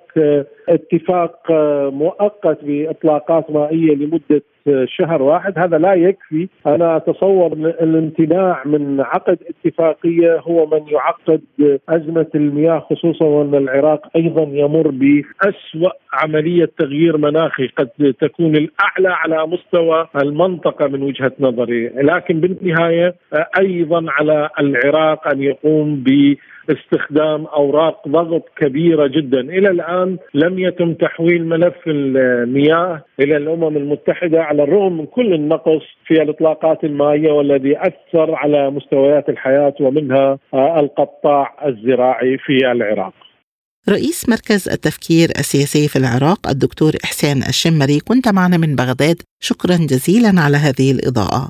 اتفاق 0.69 1.37
مؤقت 1.93 2.65
بإطلاقات 2.65 3.51
مائية 3.51 3.95
لمدة 3.95 4.43
شهر 4.85 5.23
واحد. 5.23 5.59
هذا 5.59 5.79
لا 5.79 5.95
يكفي. 5.95 6.49
أنا 6.67 6.97
أتصور 6.97 7.53
الامتناع 7.53 8.63
من 8.65 9.01
عقد 9.01 9.39
اتفاقية 9.49 10.39
هو 10.41 10.67
من 10.67 10.89
يعقد 10.89 11.41
أزمة 11.89 12.27
المياه 12.35 12.79
خصوصا 12.79 13.25
وان 13.25 13.55
العراق 13.55 14.17
أيضا 14.17 14.43
يمر 14.43 14.89
بأسوأ 14.89 15.91
عملية 16.13 16.71
تغيير 16.79 17.17
مناخي 17.17 17.67
قد 17.67 17.89
تكون 18.21 18.57
الأعلى 18.57 19.09
على 19.09 19.47
مستوى 19.47 20.07
المنطقة 20.23 20.89
من 20.89 21.03
وجهة 21.03 21.33
نظري 21.41 21.89
لكن 21.89 22.41
بالنهاية 22.41 23.15
أيضا 23.61 24.05
على 24.09 24.49
العراق 24.61 25.29
أن 25.29 25.43
يقوم 25.43 26.05
ب 26.07 26.37
استخدام 26.71 27.45
أوراق 27.47 28.09
ضغط 28.09 28.43
كبيرة 28.57 29.07
جدا، 29.07 29.41
إلى 29.41 29.71
الآن 29.71 30.17
لم 30.35 30.59
يتم 30.59 30.95
تحويل 30.95 31.47
ملف 31.47 31.75
المياه 31.87 33.03
إلى 33.21 33.37
الأمم 33.37 33.77
المتحدة 33.77 34.43
على 34.43 34.63
الرغم 34.63 34.99
من 34.99 35.07
كل 35.07 35.35
النقص 35.35 35.83
في 36.07 36.23
الإطلاقات 36.23 36.85
المائية 36.85 37.33
والذي 37.33 37.79
أثر 37.79 38.35
على 38.35 38.71
مستويات 38.71 39.29
الحياة 39.29 39.75
ومنها 39.81 40.39
القطاع 40.55 41.55
الزراعي 41.67 42.39
في 42.39 42.73
العراق. 42.73 43.13
رئيس 43.89 44.29
مركز 44.29 44.69
التفكير 44.69 45.33
السياسي 45.39 45.89
في 45.89 45.97
العراق 45.97 46.49
الدكتور 46.49 46.97
إحسان 47.05 47.43
الشمري 47.43 48.01
كنت 48.01 48.29
معنا 48.29 48.57
من 48.57 48.77
بغداد. 48.77 49.23
شكرا 49.41 49.77
جزيلا 49.77 50.41
على 50.41 50.57
هذه 50.57 50.91
الإضاءة. 50.91 51.49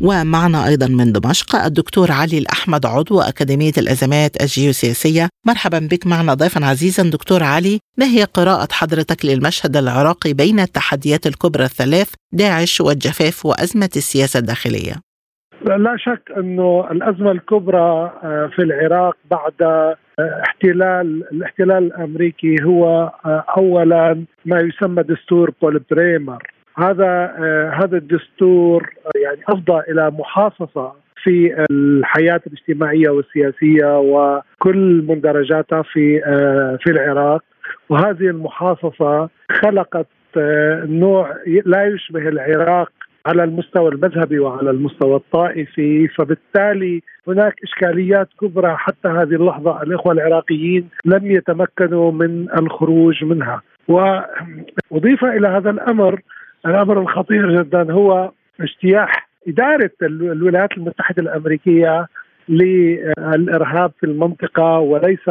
ومعنا 0.00 0.66
أيضا 0.66 0.86
من 0.86 1.12
دمشق 1.12 1.56
الدكتور 1.56 2.12
علي 2.12 2.38
الأحمد 2.38 2.86
عضو 2.86 3.20
أكاديمية 3.20 3.72
الأزمات 3.78 4.42
الجيوسياسية. 4.42 5.28
مرحبا 5.46 5.78
بك 5.78 6.06
معنا 6.06 6.34
ضيفا 6.34 6.66
عزيزا. 6.66 7.02
دكتور 7.02 7.42
علي 7.42 7.78
ما 7.98 8.06
هي 8.06 8.24
قراءة 8.24 8.68
حضرتك 8.72 9.24
للمشهد 9.24 9.76
العراقي 9.76 10.32
بين 10.32 10.60
التحديات 10.60 11.26
الكبرى 11.26 11.64
الثلاث 11.64 12.08
داعش 12.32 12.80
والجفاف 12.80 13.46
وأزمة 13.46 13.90
السياسة 13.96 14.38
الداخلية؟ 14.38 15.07
لا 15.66 15.96
شك 15.96 16.32
أنه 16.36 16.88
الأزمة 16.90 17.30
الكبرى 17.30 18.12
آه، 18.24 18.50
في 18.56 18.62
العراق 18.62 19.16
بعد 19.30 19.62
آه، 19.62 19.96
احتلال 20.20 21.24
الاحتلال 21.32 21.84
الأمريكي 21.84 22.56
هو 22.64 23.12
آه، 23.26 23.44
اولا 23.56 24.24
ما 24.46 24.60
يسمى 24.60 25.02
دستور 25.02 25.50
بول 25.62 25.80
بريمر 25.90 26.42
هذا 26.78 27.34
هذا 27.74 27.96
الدستور 27.96 28.90
يعني 29.16 29.40
أفضى 29.48 29.82
إلى 29.90 30.10
محاصصة 30.10 30.92
في 31.22 31.66
الحياة 31.70 32.40
الاجتماعية 32.46 33.08
والسياسية 33.10 33.98
وكل 33.98 35.04
مندرجاتها 35.08 35.82
في 35.82 36.20
في 36.84 36.90
العراق. 36.90 37.42
وهذه 37.88 38.26
المحاصصة 38.26 39.28
خلقت 39.50 40.06
نوع 40.86 41.36
لا 41.64 41.84
يشبه 41.86 42.28
العراق 42.28 42.92
على 43.26 43.44
المستوى 43.44 43.88
المذهبي 43.88 44.38
وعلى 44.38 44.70
المستوى 44.70 45.16
الطائفي 45.16 46.08
فبالتالي 46.08 47.02
هناك 47.28 47.54
إشكاليات 47.64 48.28
كبرى 48.40 48.76
حتى 48.76 49.08
هذه 49.08 49.34
اللحظة 49.34 49.82
الإخوة 49.82 50.12
العراقيين 50.12 50.88
لم 51.04 51.30
يتمكنوا 51.30 52.12
من 52.12 52.48
الخروج 52.58 53.24
منها. 53.24 53.62
وأضيف 53.88 55.24
إلى 55.24 55.48
هذا 55.48 55.70
الأمر 55.70 56.20
الأمر 56.66 57.00
الخطير 57.00 57.62
جدا 57.62 57.92
هو 57.92 58.30
اجتياح 58.60 59.28
إدارة 59.48 59.90
الولايات 60.02 60.72
المتحدة 60.72 61.22
الأمريكية 61.22 62.06
للإرهاب 62.48 63.92
في 64.00 64.06
المنطقة 64.06 64.78
وليس 64.78 65.30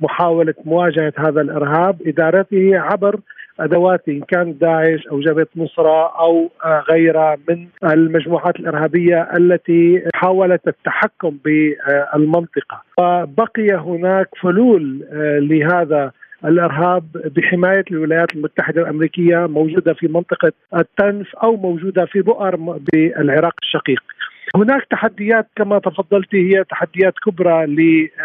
محاولة 0.00 0.54
مواجهة 0.64 1.12
هذا 1.18 1.40
الإرهاب 1.40 2.02
إدارته 2.06 2.78
عبر 2.78 3.20
أدوات 3.60 4.08
إن 4.08 4.20
كان 4.20 4.58
داعش 4.58 5.06
أو 5.06 5.20
جبهة 5.20 5.46
نصره 5.56 6.20
أو 6.20 6.50
غيرها 6.90 7.36
من 7.48 7.66
المجموعات 7.84 8.56
الإرهابية 8.56 9.28
التي 9.36 10.02
حاولت 10.14 10.68
التحكم 10.68 11.38
بالمنطقة 11.44 12.82
وبقي 12.98 13.74
هناك 13.74 14.28
فلول 14.42 15.04
آه، 15.12 15.38
لهذا 15.38 16.10
الإرهاب 16.44 17.04
بحماية 17.36 17.84
الولايات 17.90 18.34
المتحدة 18.34 18.82
الأمريكية 18.82 19.46
موجودة 19.46 19.94
في 19.94 20.08
منطقة 20.08 20.52
التنف 20.76 21.36
أو 21.36 21.56
موجودة 21.56 22.04
في 22.04 22.20
بؤر 22.20 22.56
بالعراق 22.92 23.54
الشقيق. 23.62 24.02
هناك 24.56 24.86
تحديات 24.90 25.48
كما 25.56 25.78
تفضلت 25.78 26.34
هي 26.34 26.64
تحديات 26.64 27.14
كبرى 27.24 27.66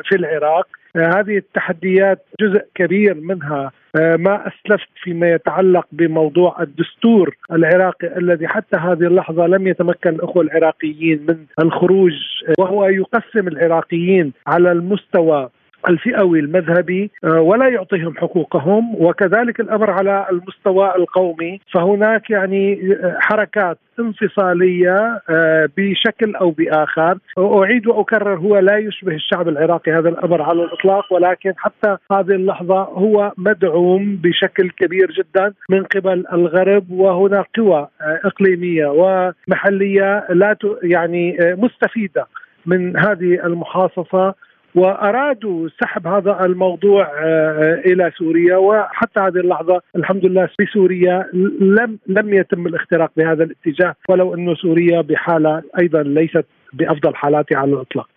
في 0.03 0.15
العراق. 0.15 0.67
آه، 0.95 1.19
هذه 1.19 1.37
التحديات 1.37 2.25
جزء 2.41 2.65
كبير 2.75 3.15
منها 3.15 3.71
آه، 3.95 4.15
ما 4.15 4.47
أسلفت 4.47 4.89
فيما 5.03 5.31
يتعلق 5.31 5.87
بموضوع 5.91 6.61
الدستور 6.61 7.35
العراقي 7.51 8.17
الذي 8.17 8.47
حتى 8.47 8.77
هذه 8.77 9.07
اللحظة 9.07 9.47
لم 9.47 9.67
يتمكن 9.67 10.09
الأخوة 10.09 10.43
العراقيين 10.43 11.25
من 11.29 11.37
الخروج 11.59 12.13
آه، 12.49 12.53
وهو 12.59 12.85
يقسم 12.85 13.47
العراقيين 13.47 14.33
على 14.47 14.71
المستوى 14.71 15.49
الفئوي 15.89 16.39
المذهبي 16.39 17.11
آه، 17.23 17.41
ولا 17.41 17.67
يعطيهم 17.67 18.17
حقوقهم 18.17 18.95
وكذلك 18.95 19.59
الأمر 19.59 19.91
على 19.91 20.25
المستوى 20.31 20.95
القومي. 20.95 21.59
فهناك 21.73 22.29
يعني 22.29 22.93
آه، 22.93 23.17
حركات 23.19 23.77
انفصالية 23.99 25.21
آه، 25.29 25.69
بشكل 25.77 26.35
أو 26.35 26.51
بآخر. 26.51 27.17
أعيد 27.37 27.87
وأكرر 27.87 28.35
هو 28.35 28.57
لا 28.57 28.77
يشبه 28.77 29.15
الشعب 29.15 29.47
العراقي 29.47 29.91
هذا 29.91 30.09
الأمر 30.09 30.41
على 30.41 30.63
الإطلاق 30.63 31.13
ولكن 31.13 31.53
حتى 31.57 31.97
هذه 32.11 32.31
اللحظة 32.31 32.81
هو 32.83 33.31
مدعوم 33.37 34.15
بشكل 34.23 34.69
كبير 34.69 35.11
جدا 35.11 35.53
من 35.69 35.83
قبل 35.83 36.25
الغرب. 36.33 36.91
وهناك 36.91 37.45
قوى 37.57 37.87
إقليمية 38.01 38.87
ومحلية 38.87 40.25
لا 40.29 40.55
يعني 40.83 41.37
مستفيدة 41.39 42.27
من 42.65 42.97
هذه 42.97 43.45
المحاصصة. 43.45 44.35
وأرادوا 44.75 45.69
سحب 45.81 46.07
هذا 46.07 46.45
الموضوع 46.45 47.03
آه، 47.03 47.81
إلى 47.85 48.11
سوريا 48.17 48.57
وحتى 48.57 49.19
هذه 49.19 49.37
اللحظة 49.37 49.81
الحمد 49.95 50.25
لله 50.25 50.45
في 50.57 50.65
سوريا 50.73 51.25
لم 51.61 51.97
لم 52.07 52.33
يتم 52.33 52.67
الاختراق 52.67 53.11
بهذا 53.17 53.43
الاتجاه 53.43 53.95
ولو 54.09 54.33
انه 54.33 54.55
سوريا 54.55 55.01
بحالة 55.01 55.63
أيضا 55.79 56.03
ليست 56.03 56.45
بأفضل 56.73 57.15
حالاتها 57.15 57.57
على 57.57 57.73
الإطلاق. 57.73 58.07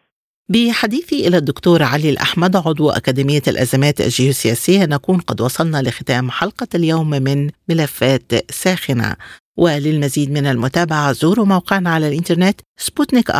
بحديثي 0.48 1.28
إلى 1.28 1.36
الدكتور 1.36 1.82
علي 1.82 2.10
الأحمد 2.10 2.56
عضو 2.56 2.90
أكاديمية 2.90 3.42
الأزمات 3.48 4.00
الجيوسياسية 4.00 4.84
نكون 4.84 5.18
قد 5.18 5.40
وصلنا 5.40 5.82
لختام 5.82 6.30
حلقة 6.30 6.66
اليوم 6.74 7.10
من 7.10 7.50
ملفات 7.68 8.52
ساخنة 8.52 9.16
وللمزيد 9.56 10.30
من 10.30 10.46
المتابعة 10.46 11.12
زوروا 11.12 11.46
موقعنا 11.46 11.90
على 11.90 12.08
الإنترنت 12.08 12.60
سبوتنيك 12.76 13.30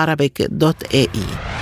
dot 0.50 0.94
ae. 0.94 1.61